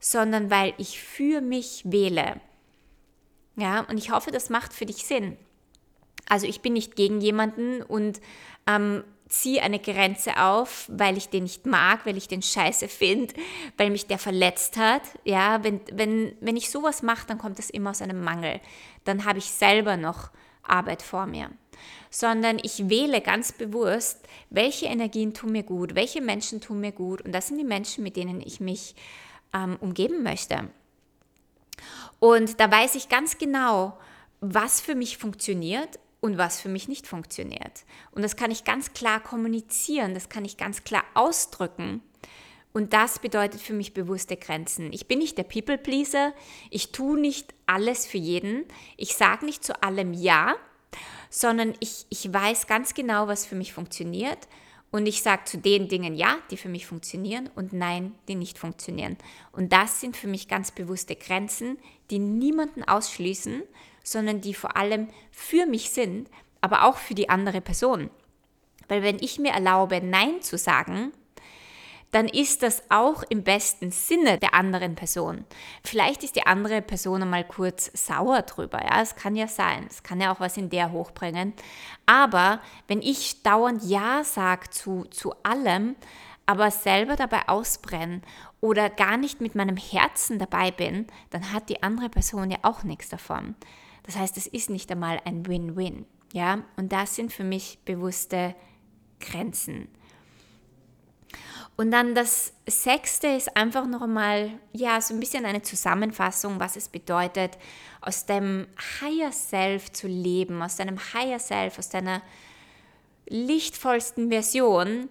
sondern 0.00 0.50
weil 0.50 0.74
ich 0.78 1.00
für 1.00 1.40
mich 1.40 1.82
wähle. 1.84 2.40
Ja, 3.56 3.80
und 3.82 3.98
ich 3.98 4.10
hoffe, 4.10 4.30
das 4.30 4.48
macht 4.48 4.72
für 4.72 4.86
dich 4.86 5.04
Sinn. 5.04 5.36
Also 6.28 6.46
ich 6.46 6.62
bin 6.62 6.72
nicht 6.72 6.96
gegen 6.96 7.20
jemanden 7.20 7.82
und 7.82 8.20
ähm, 8.66 9.04
ziehe 9.28 9.62
eine 9.62 9.78
Grenze 9.78 10.42
auf, 10.42 10.86
weil 10.88 11.16
ich 11.16 11.28
den 11.28 11.44
nicht 11.44 11.66
mag, 11.66 12.04
weil 12.04 12.16
ich 12.16 12.28
den 12.28 12.42
scheiße 12.42 12.88
finde, 12.88 13.34
weil 13.76 13.90
mich 13.90 14.06
der 14.06 14.18
verletzt 14.18 14.76
hat. 14.76 15.02
Ja, 15.24 15.62
wenn, 15.62 15.80
wenn, 15.92 16.36
wenn 16.40 16.56
ich 16.56 16.70
sowas 16.70 17.02
mache, 17.02 17.26
dann 17.26 17.38
kommt 17.38 17.58
das 17.58 17.70
immer 17.70 17.90
aus 17.90 18.02
einem 18.02 18.22
Mangel. 18.22 18.60
Dann 19.04 19.24
habe 19.24 19.38
ich 19.38 19.46
selber 19.46 19.96
noch 19.96 20.30
Arbeit 20.62 21.02
vor 21.02 21.26
mir. 21.26 21.50
Sondern 22.10 22.58
ich 22.62 22.88
wähle 22.88 23.20
ganz 23.20 23.52
bewusst, 23.52 24.26
welche 24.50 24.86
Energien 24.86 25.32
tun 25.32 25.52
mir 25.52 25.62
gut, 25.62 25.94
welche 25.94 26.20
Menschen 26.20 26.60
tun 26.60 26.80
mir 26.80 26.92
gut. 26.92 27.22
Und 27.22 27.32
das 27.32 27.48
sind 27.48 27.58
die 27.58 27.64
Menschen, 27.64 28.02
mit 28.02 28.16
denen 28.16 28.40
ich 28.40 28.60
mich 28.60 28.94
ähm, 29.52 29.76
umgeben 29.80 30.22
möchte. 30.22 30.70
Und 32.18 32.60
da 32.60 32.70
weiß 32.70 32.94
ich 32.94 33.08
ganz 33.08 33.38
genau, 33.38 33.98
was 34.40 34.80
für 34.80 34.94
mich 34.94 35.18
funktioniert 35.18 35.98
und 36.20 36.38
was 36.38 36.60
für 36.60 36.68
mich 36.68 36.88
nicht 36.88 37.06
funktioniert. 37.06 37.84
Und 38.12 38.22
das 38.22 38.36
kann 38.36 38.50
ich 38.50 38.64
ganz 38.64 38.92
klar 38.92 39.20
kommunizieren, 39.20 40.14
das 40.14 40.28
kann 40.28 40.44
ich 40.44 40.56
ganz 40.56 40.84
klar 40.84 41.04
ausdrücken. 41.14 42.02
Und 42.72 42.92
das 42.92 43.18
bedeutet 43.18 43.60
für 43.60 43.72
mich 43.72 43.94
bewusste 43.94 44.36
Grenzen. 44.36 44.92
Ich 44.92 45.08
bin 45.08 45.18
nicht 45.18 45.36
der 45.36 45.42
People 45.44 45.76
Pleaser, 45.76 46.32
ich 46.70 46.92
tue 46.92 47.18
nicht 47.18 47.52
alles 47.66 48.06
für 48.06 48.18
jeden, 48.18 48.64
ich 48.96 49.16
sage 49.16 49.44
nicht 49.44 49.64
zu 49.64 49.82
allem 49.82 50.12
Ja, 50.12 50.54
sondern 51.30 51.74
ich, 51.80 52.06
ich 52.10 52.32
weiß 52.32 52.66
ganz 52.66 52.94
genau, 52.94 53.26
was 53.26 53.46
für 53.46 53.56
mich 53.56 53.72
funktioniert 53.72 54.46
und 54.92 55.06
ich 55.06 55.22
sage 55.22 55.44
zu 55.44 55.58
den 55.58 55.88
Dingen 55.88 56.14
ja, 56.14 56.38
die 56.50 56.56
für 56.56 56.68
mich 56.68 56.86
funktionieren 56.86 57.48
und 57.54 57.72
nein, 57.72 58.14
die 58.28 58.34
nicht 58.34 58.58
funktionieren. 58.58 59.16
Und 59.52 59.72
das 59.72 60.00
sind 60.00 60.16
für 60.16 60.26
mich 60.26 60.48
ganz 60.48 60.72
bewusste 60.72 61.14
Grenzen, 61.14 61.78
die 62.10 62.18
niemanden 62.18 62.82
ausschließen, 62.82 63.62
sondern 64.02 64.40
die 64.40 64.54
vor 64.54 64.76
allem 64.76 65.08
für 65.30 65.66
mich 65.66 65.90
sind, 65.90 66.28
aber 66.60 66.84
auch 66.84 66.96
für 66.96 67.14
die 67.14 67.28
andere 67.28 67.60
Person. 67.60 68.10
Weil 68.88 69.02
wenn 69.02 69.18
ich 69.20 69.38
mir 69.38 69.52
erlaube, 69.52 70.00
Nein 70.00 70.42
zu 70.42 70.58
sagen, 70.58 71.12
dann 72.10 72.26
ist 72.26 72.62
das 72.62 72.82
auch 72.90 73.22
im 73.28 73.44
besten 73.44 73.90
Sinne 73.90 74.38
der 74.38 74.54
anderen 74.54 74.94
Person. 74.94 75.44
Vielleicht 75.84 76.24
ist 76.24 76.36
die 76.36 76.46
andere 76.46 76.82
Person 76.82 77.22
einmal 77.22 77.44
kurz 77.44 77.90
sauer 77.94 78.42
drüber, 78.42 78.80
ja, 78.82 79.00
es 79.00 79.14
kann 79.14 79.36
ja 79.36 79.46
sein, 79.46 79.86
es 79.88 80.02
kann 80.02 80.20
ja 80.20 80.32
auch 80.32 80.40
was 80.40 80.56
in 80.56 80.70
der 80.70 80.92
hochbringen. 80.92 81.52
Aber 82.06 82.60
wenn 82.88 83.02
ich 83.02 83.42
dauernd 83.42 83.84
Ja 83.84 84.24
sage 84.24 84.70
zu, 84.70 85.04
zu 85.04 85.34
allem, 85.42 85.96
aber 86.46 86.72
selber 86.72 87.14
dabei 87.14 87.48
ausbrenne 87.48 88.22
oder 88.60 88.90
gar 88.90 89.16
nicht 89.16 89.40
mit 89.40 89.54
meinem 89.54 89.76
Herzen 89.76 90.40
dabei 90.40 90.72
bin, 90.72 91.06
dann 91.30 91.52
hat 91.52 91.68
die 91.68 91.82
andere 91.84 92.08
Person 92.08 92.50
ja 92.50 92.58
auch 92.62 92.82
nichts 92.82 93.08
davon. 93.08 93.54
Das 94.02 94.16
heißt, 94.16 94.36
es 94.36 94.48
ist 94.48 94.68
nicht 94.68 94.90
einmal 94.90 95.20
ein 95.24 95.46
Win-Win. 95.46 96.06
Ja, 96.32 96.62
und 96.76 96.90
das 96.92 97.14
sind 97.14 97.32
für 97.32 97.44
mich 97.44 97.78
bewusste 97.84 98.56
Grenzen. 99.20 99.88
Und 101.80 101.92
dann 101.92 102.14
das 102.14 102.52
Sechste 102.66 103.28
ist 103.28 103.56
einfach 103.56 103.86
noch 103.86 104.02
einmal, 104.02 104.50
ja, 104.70 105.00
so 105.00 105.14
ein 105.14 105.20
bisschen 105.20 105.46
eine 105.46 105.62
Zusammenfassung, 105.62 106.60
was 106.60 106.76
es 106.76 106.90
bedeutet, 106.90 107.56
aus 108.02 108.26
dem 108.26 108.66
Higher 109.00 109.32
Self 109.32 109.90
zu 109.90 110.06
leben, 110.06 110.60
aus 110.60 110.76
deinem 110.76 110.98
Higher 111.14 111.38
Self, 111.38 111.78
aus 111.78 111.88
deiner 111.88 112.20
lichtvollsten 113.30 114.28
Version 114.28 115.08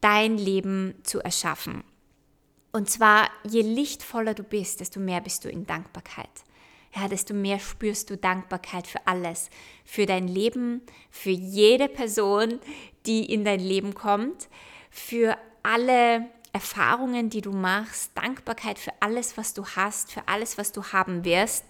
dein 0.00 0.38
Leben 0.38 0.96
zu 1.04 1.20
erschaffen. 1.20 1.84
Und 2.72 2.90
zwar, 2.90 3.30
je 3.48 3.62
lichtvoller 3.62 4.34
du 4.34 4.42
bist, 4.42 4.80
desto 4.80 4.98
mehr 4.98 5.20
bist 5.20 5.44
du 5.44 5.48
in 5.48 5.68
Dankbarkeit. 5.68 6.26
Ja, 6.96 7.06
desto 7.06 7.32
mehr 7.32 7.60
spürst 7.60 8.10
du 8.10 8.16
Dankbarkeit 8.16 8.88
für 8.88 9.06
alles, 9.06 9.50
für 9.84 10.04
dein 10.04 10.26
Leben, 10.26 10.82
für 11.12 11.30
jede 11.30 11.88
Person, 11.88 12.58
die 13.06 13.32
in 13.32 13.44
dein 13.44 13.60
Leben 13.60 13.94
kommt, 13.94 14.48
für 14.90 15.38
alle 15.62 16.26
Erfahrungen, 16.52 17.30
die 17.30 17.40
du 17.40 17.52
machst, 17.52 18.12
Dankbarkeit 18.16 18.78
für 18.78 18.92
alles, 19.00 19.36
was 19.36 19.54
du 19.54 19.64
hast, 19.64 20.12
für 20.12 20.26
alles, 20.26 20.58
was 20.58 20.72
du 20.72 20.82
haben 20.84 21.24
wirst. 21.24 21.64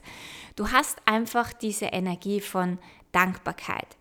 Du 0.57 0.71
hast 0.71 0.99
einfach 1.05 1.53
diese 1.53 1.87
Energie 1.87 2.41
von 2.41 2.79
Dankbarkeit. 3.13 3.97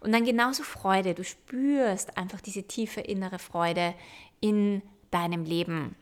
Und 0.00 0.12
dann 0.12 0.24
genauso 0.24 0.62
Freude. 0.62 1.14
Du 1.14 1.24
spürst 1.24 2.16
einfach 2.16 2.40
diese 2.40 2.64
tiefe 2.64 3.00
innere 3.00 3.38
Freude 3.38 3.94
in 4.40 4.82
deinem 5.10 5.44
Leben. 5.44 5.96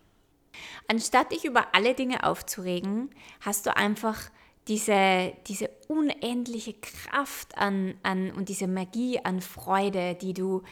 Anstatt 0.88 1.32
dich 1.32 1.44
über 1.44 1.74
alle 1.74 1.94
Dinge 1.94 2.24
aufzuregen, 2.24 3.10
hast 3.40 3.66
du 3.66 3.76
einfach 3.76 4.18
diese, 4.66 5.32
diese 5.46 5.70
unendliche 5.88 6.74
Kraft 6.74 7.56
an, 7.56 7.94
an, 8.02 8.30
und 8.32 8.48
diese 8.48 8.66
Magie 8.66 9.20
an 9.24 9.40
Freude, 9.40 10.14
die 10.14 10.34
du, 10.34 10.62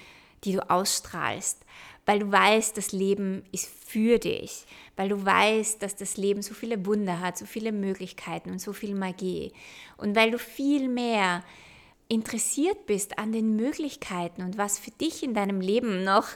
die 0.45 0.53
du 0.53 0.71
ausstrahlst 0.71 1.65
weil 2.07 2.21
du 2.21 2.33
weißt, 2.33 2.77
das 2.77 2.93
Leben 2.93 3.43
ist 3.53 3.69
für 3.69 4.19
dich, 4.19 4.65
weil 4.97 5.09
du 5.09 5.25
weißt, 5.25 5.83
dass 5.83 5.97
das 5.97 6.17
Leben 6.17 6.41
so 6.41 6.55
viele 6.55 6.87
Wunder 6.87 7.21
hat, 7.21 7.37
so 7.37 7.45
viele 7.45 7.73
Möglichkeiten 7.73 8.51
und 8.51 8.61
so 8.61 8.73
viel 8.73 8.95
Magie 8.95 9.53
und 9.97 10.17
weil 10.17 10.31
du 10.31 10.39
viel 10.39 10.89
mehr 10.89 11.43
interessiert 12.09 12.87
bist 12.87 13.19
an 13.19 13.33
den 13.33 13.57
Möglichkeiten 13.57 14.43
und 14.43 14.57
was 14.57 14.79
für 14.79 14.93
dich 14.93 15.25
in 15.25 15.35
deinem 15.35 15.61
Leben 15.61 16.05
noch, 16.05 16.29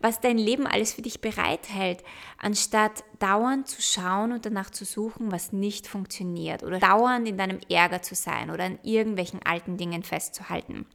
was 0.00 0.20
dein 0.20 0.36
Leben 0.36 0.66
alles 0.66 0.94
für 0.94 1.02
dich 1.02 1.20
bereithält, 1.20 2.02
anstatt 2.38 3.04
dauernd 3.20 3.68
zu 3.68 3.80
schauen 3.80 4.32
und 4.32 4.44
danach 4.44 4.70
zu 4.70 4.84
suchen, 4.84 5.30
was 5.30 5.52
nicht 5.52 5.86
funktioniert 5.86 6.64
oder 6.64 6.80
dauernd 6.80 7.28
in 7.28 7.38
deinem 7.38 7.60
Ärger 7.68 8.02
zu 8.02 8.16
sein 8.16 8.50
oder 8.50 8.64
an 8.64 8.80
irgendwelchen 8.82 9.40
alten 9.44 9.76
Dingen 9.76 10.02
festzuhalten. 10.02 10.86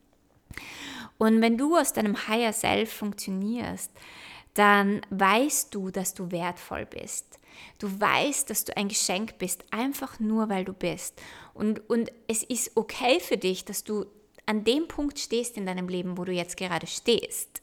Und 1.21 1.39
wenn 1.39 1.55
du 1.55 1.77
aus 1.77 1.93
deinem 1.93 2.27
Higher 2.27 2.51
Self 2.51 2.91
funktionierst, 2.93 3.91
dann 4.55 5.01
weißt 5.11 5.71
du, 5.71 5.91
dass 5.91 6.15
du 6.15 6.31
wertvoll 6.31 6.87
bist. 6.87 7.37
Du 7.77 8.01
weißt, 8.01 8.49
dass 8.49 8.65
du 8.65 8.75
ein 8.75 8.87
Geschenk 8.87 9.37
bist, 9.37 9.63
einfach 9.69 10.19
nur 10.19 10.49
weil 10.49 10.65
du 10.65 10.73
bist. 10.73 11.21
Und, 11.53 11.87
und 11.91 12.11
es 12.27 12.41
ist 12.41 12.71
okay 12.73 13.19
für 13.19 13.37
dich, 13.37 13.65
dass 13.65 13.83
du 13.83 14.07
an 14.47 14.63
dem 14.63 14.87
Punkt 14.87 15.19
stehst 15.19 15.57
in 15.57 15.67
deinem 15.67 15.89
Leben, 15.89 16.17
wo 16.17 16.25
du 16.25 16.31
jetzt 16.31 16.57
gerade 16.57 16.87
stehst. 16.87 17.61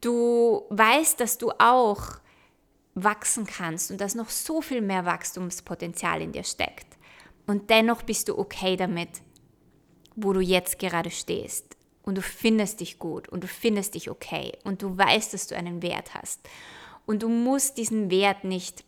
Du 0.00 0.64
weißt, 0.70 1.20
dass 1.20 1.36
du 1.36 1.50
auch 1.58 2.20
wachsen 2.94 3.44
kannst 3.44 3.90
und 3.90 4.00
dass 4.00 4.14
noch 4.14 4.30
so 4.30 4.62
viel 4.62 4.80
mehr 4.80 5.04
Wachstumspotenzial 5.04 6.22
in 6.22 6.32
dir 6.32 6.44
steckt. 6.44 6.86
Und 7.46 7.68
dennoch 7.68 8.00
bist 8.00 8.30
du 8.30 8.38
okay 8.38 8.78
damit, 8.78 9.10
wo 10.16 10.32
du 10.32 10.40
jetzt 10.40 10.78
gerade 10.78 11.10
stehst 11.10 11.73
und 12.04 12.16
du 12.16 12.22
findest 12.22 12.80
dich 12.80 12.98
gut 12.98 13.28
und 13.28 13.42
du 13.42 13.48
findest 13.48 13.94
dich 13.94 14.10
okay 14.10 14.52
und 14.64 14.82
du 14.82 14.96
weißt, 14.96 15.34
dass 15.34 15.46
du 15.46 15.56
einen 15.56 15.82
Wert 15.82 16.14
hast. 16.14 16.40
Und 17.06 17.22
du 17.22 17.28
musst 17.28 17.76
diesen 17.76 18.10
Wert 18.10 18.44
nicht 18.44 18.84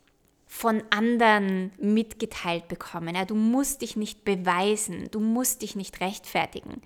von 0.46 0.82
anderen 0.90 1.72
mitgeteilt 1.78 2.68
bekommen. 2.68 3.14
Ja, 3.14 3.24
du 3.24 3.34
musst 3.34 3.82
dich 3.82 3.96
nicht 3.96 4.24
beweisen, 4.24 5.08
du 5.10 5.20
musst 5.20 5.62
dich 5.62 5.76
nicht 5.76 6.00
rechtfertigen, 6.00 6.82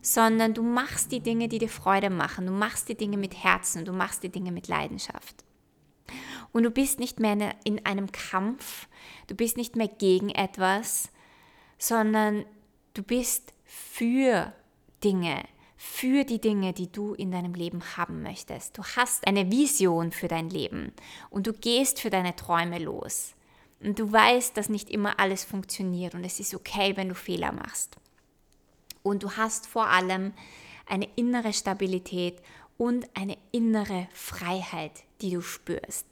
sondern 0.00 0.54
du 0.54 0.62
machst 0.62 1.12
die 1.12 1.20
Dinge, 1.20 1.48
die 1.48 1.58
dir 1.58 1.68
Freude 1.68 2.10
machen. 2.10 2.46
Du 2.46 2.52
machst 2.52 2.88
die 2.88 2.96
Dinge 2.96 3.16
mit 3.16 3.44
Herzen, 3.44 3.84
du 3.84 3.92
machst 3.92 4.22
die 4.22 4.30
Dinge 4.30 4.50
mit 4.50 4.68
Leidenschaft. 4.68 5.44
Und 6.52 6.62
du 6.62 6.70
bist 6.70 7.00
nicht 7.00 7.20
mehr 7.20 7.54
in 7.64 7.84
einem 7.84 8.10
Kampf, 8.12 8.88
du 9.26 9.34
bist 9.34 9.56
nicht 9.56 9.76
mehr 9.76 9.88
gegen 9.88 10.30
etwas, 10.30 11.10
sondern 11.78 12.44
du 12.94 13.02
bist 13.02 13.52
für 13.64 14.52
Dinge, 15.04 15.44
für 15.92 16.24
die 16.24 16.40
Dinge, 16.40 16.72
die 16.72 16.90
du 16.90 17.14
in 17.14 17.30
deinem 17.30 17.54
Leben 17.54 17.80
haben 17.96 18.22
möchtest. 18.22 18.76
Du 18.76 18.82
hast 18.82 19.26
eine 19.26 19.50
Vision 19.50 20.12
für 20.12 20.28
dein 20.28 20.50
Leben 20.50 20.92
und 21.30 21.46
du 21.46 21.52
gehst 21.52 22.00
für 22.00 22.10
deine 22.10 22.36
Träume 22.36 22.78
los. 22.78 23.34
Und 23.80 23.98
du 23.98 24.10
weißt, 24.10 24.56
dass 24.56 24.68
nicht 24.68 24.90
immer 24.90 25.18
alles 25.18 25.44
funktioniert 25.44 26.14
und 26.14 26.24
es 26.24 26.40
ist 26.40 26.54
okay, 26.54 26.96
wenn 26.96 27.08
du 27.08 27.14
Fehler 27.14 27.52
machst. 27.52 27.96
Und 29.02 29.22
du 29.22 29.32
hast 29.32 29.66
vor 29.66 29.86
allem 29.86 30.32
eine 30.86 31.08
innere 31.16 31.52
Stabilität 31.52 32.42
und 32.76 33.08
eine 33.14 33.38
innere 33.52 34.08
Freiheit, 34.12 35.04
die 35.20 35.30
du 35.30 35.40
spürst. 35.40 36.06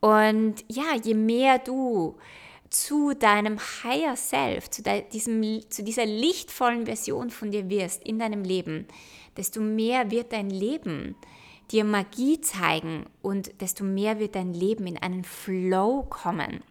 Und 0.00 0.64
ja, 0.68 0.94
je 1.02 1.14
mehr 1.14 1.58
du 1.58 2.16
zu 2.70 3.14
deinem 3.14 3.58
Higher 3.58 4.16
Self, 4.16 4.70
zu, 4.70 4.82
diesem, 4.82 5.70
zu 5.70 5.82
dieser 5.82 6.06
lichtvollen 6.06 6.86
Version 6.86 7.30
von 7.30 7.50
dir 7.50 7.68
wirst 7.70 8.02
in 8.04 8.18
deinem 8.18 8.44
Leben, 8.44 8.86
desto 9.36 9.60
mehr 9.60 10.10
wird 10.10 10.32
dein 10.32 10.50
Leben 10.50 11.16
dir 11.70 11.84
Magie 11.84 12.40
zeigen 12.40 13.06
und 13.22 13.60
desto 13.60 13.84
mehr 13.84 14.18
wird 14.18 14.34
dein 14.34 14.54
Leben 14.54 14.86
in 14.86 14.98
einen 14.98 15.24
Flow 15.24 16.04
kommen. 16.08 16.62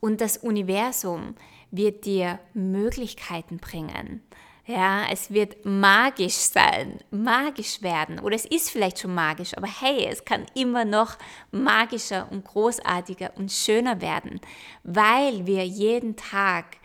Und 0.00 0.20
das 0.20 0.38
Universum 0.38 1.34
wird 1.70 2.06
dir 2.06 2.38
Möglichkeiten 2.54 3.58
bringen. 3.58 4.22
Ja, 4.70 5.06
es 5.10 5.30
wird 5.30 5.64
magisch 5.64 6.34
sein, 6.34 6.98
magisch 7.10 7.80
werden. 7.80 8.20
Oder 8.20 8.36
es 8.36 8.44
ist 8.44 8.68
vielleicht 8.68 8.98
schon 8.98 9.14
magisch, 9.14 9.56
aber 9.56 9.66
hey, 9.66 10.04
es 10.04 10.26
kann 10.26 10.44
immer 10.54 10.84
noch 10.84 11.16
magischer 11.50 12.30
und 12.30 12.44
großartiger 12.44 13.32
und 13.36 13.50
schöner 13.50 14.02
werden, 14.02 14.42
weil 14.84 15.46
wir 15.46 15.64
jeden 15.64 16.16
Tag 16.16 16.76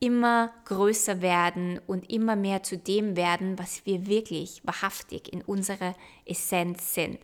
immer 0.00 0.50
größer 0.64 1.20
werden 1.20 1.78
und 1.86 2.10
immer 2.10 2.36
mehr 2.36 2.62
zu 2.62 2.78
dem 2.78 3.16
werden, 3.16 3.58
was 3.58 3.84
wir 3.84 4.06
wirklich 4.06 4.62
wahrhaftig 4.64 5.30
in 5.30 5.42
unserer 5.42 5.94
Essenz 6.24 6.94
sind. 6.94 7.18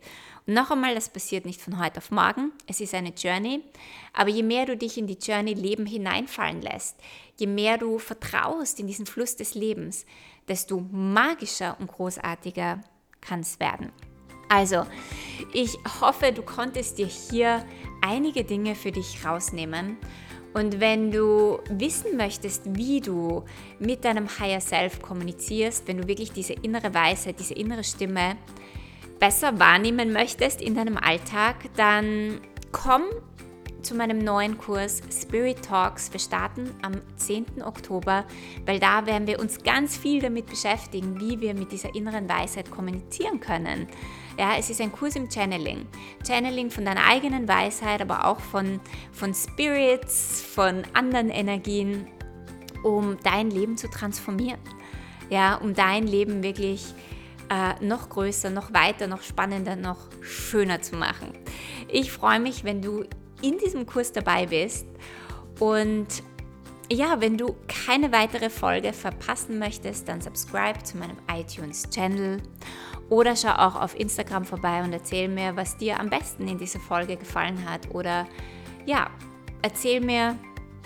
Und 0.46 0.54
noch 0.54 0.70
einmal, 0.70 0.94
das 0.94 1.08
passiert 1.08 1.46
nicht 1.46 1.60
von 1.60 1.78
heute 1.78 1.98
auf 1.98 2.10
morgen, 2.10 2.52
es 2.66 2.80
ist 2.80 2.94
eine 2.94 3.10
Journey, 3.10 3.62
aber 4.12 4.30
je 4.30 4.42
mehr 4.42 4.66
du 4.66 4.76
dich 4.76 4.98
in 4.98 5.06
die 5.06 5.18
Journey 5.20 5.54
Leben 5.54 5.86
hineinfallen 5.86 6.62
lässt, 6.62 6.96
je 7.38 7.46
mehr 7.46 7.78
du 7.78 7.98
vertraust 7.98 8.80
in 8.80 8.86
diesen 8.86 9.06
Fluss 9.06 9.36
des 9.36 9.54
Lebens, 9.54 10.04
desto 10.48 10.80
magischer 10.90 11.76
und 11.78 11.86
großartiger 11.88 12.80
kann 13.20 13.40
es 13.40 13.60
werden. 13.60 13.92
Also, 14.48 14.84
ich 15.54 15.78
hoffe, 16.00 16.32
du 16.32 16.42
konntest 16.42 16.98
dir 16.98 17.06
hier 17.06 17.64
einige 18.02 18.44
Dinge 18.44 18.74
für 18.74 18.92
dich 18.92 19.24
rausnehmen. 19.24 19.96
Und 20.52 20.80
wenn 20.80 21.10
du 21.10 21.60
wissen 21.70 22.18
möchtest, 22.18 22.76
wie 22.76 23.00
du 23.00 23.44
mit 23.78 24.04
deinem 24.04 24.28
Higher 24.38 24.60
Self 24.60 25.00
kommunizierst, 25.00 25.88
wenn 25.88 26.02
du 26.02 26.08
wirklich 26.08 26.32
diese 26.32 26.52
innere 26.52 26.92
Weisheit, 26.92 27.40
diese 27.40 27.54
innere 27.54 27.82
Stimme 27.82 28.36
besser 29.22 29.60
wahrnehmen 29.60 30.12
möchtest 30.12 30.60
in 30.60 30.74
deinem 30.74 30.96
Alltag, 30.96 31.54
dann 31.76 32.40
komm 32.72 33.02
zu 33.80 33.94
meinem 33.94 34.18
neuen 34.18 34.58
Kurs 34.58 35.00
Spirit 35.12 35.62
Talks. 35.64 36.12
Wir 36.12 36.18
starten 36.18 36.68
am 36.82 36.94
10. 37.18 37.62
Oktober, 37.64 38.24
weil 38.66 38.80
da 38.80 39.06
werden 39.06 39.28
wir 39.28 39.38
uns 39.38 39.62
ganz 39.62 39.96
viel 39.96 40.20
damit 40.20 40.46
beschäftigen, 40.46 41.20
wie 41.20 41.40
wir 41.40 41.54
mit 41.54 41.70
dieser 41.70 41.94
inneren 41.94 42.28
Weisheit 42.28 42.72
kommunizieren 42.72 43.38
können. 43.38 43.86
Ja, 44.40 44.56
es 44.58 44.70
ist 44.70 44.80
ein 44.80 44.90
Kurs 44.90 45.14
im 45.14 45.30
Channeling. 45.30 45.86
Channeling 46.26 46.72
von 46.72 46.84
deiner 46.84 47.06
eigenen 47.06 47.46
Weisheit, 47.46 48.02
aber 48.02 48.26
auch 48.26 48.40
von, 48.40 48.80
von 49.12 49.34
Spirits, 49.34 50.42
von 50.42 50.82
anderen 50.94 51.30
Energien, 51.30 52.08
um 52.82 53.16
dein 53.22 53.52
Leben 53.52 53.76
zu 53.76 53.88
transformieren. 53.88 54.58
Ja, 55.30 55.54
um 55.54 55.74
dein 55.74 56.08
Leben 56.08 56.42
wirklich 56.42 56.92
äh, 57.52 57.84
noch 57.84 58.08
größer, 58.08 58.48
noch 58.48 58.72
weiter, 58.72 59.06
noch 59.06 59.22
spannender, 59.22 59.76
noch 59.76 59.98
schöner 60.22 60.80
zu 60.80 60.96
machen. 60.96 61.32
Ich 61.88 62.10
freue 62.10 62.40
mich, 62.40 62.64
wenn 62.64 62.80
du 62.80 63.04
in 63.42 63.58
diesem 63.58 63.84
Kurs 63.84 64.12
dabei 64.12 64.46
bist 64.46 64.86
und 65.60 66.06
ja, 66.90 67.20
wenn 67.20 67.36
du 67.36 67.54
keine 67.68 68.12
weitere 68.12 68.48
Folge 68.50 68.92
verpassen 68.92 69.58
möchtest, 69.58 70.08
dann 70.08 70.20
subscribe 70.20 70.82
zu 70.82 70.96
meinem 70.96 71.16
iTunes-Channel 71.30 72.42
oder 73.08 73.36
schau 73.36 73.52
auch 73.52 73.80
auf 73.80 73.98
Instagram 73.98 74.44
vorbei 74.44 74.82
und 74.82 74.92
erzähl 74.92 75.28
mir, 75.28 75.54
was 75.56 75.76
dir 75.76 76.00
am 76.00 76.08
besten 76.08 76.48
in 76.48 76.58
dieser 76.58 76.80
Folge 76.80 77.16
gefallen 77.16 77.68
hat. 77.68 77.90
Oder 77.94 78.26
ja, 78.86 79.10
erzähl 79.62 80.00
mir, 80.00 80.38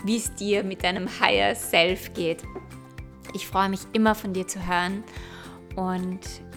wie 0.04 0.16
es 0.16 0.34
dir 0.34 0.64
mit 0.64 0.82
deinem 0.82 1.08
Higher 1.20 1.54
Self 1.54 2.12
geht. 2.14 2.42
Ich 3.34 3.46
freue 3.46 3.68
mich 3.68 3.80
immer 3.92 4.14
von 4.14 4.32
dir 4.32 4.46
zu 4.46 4.66
hören 4.66 5.04
und 5.76 6.20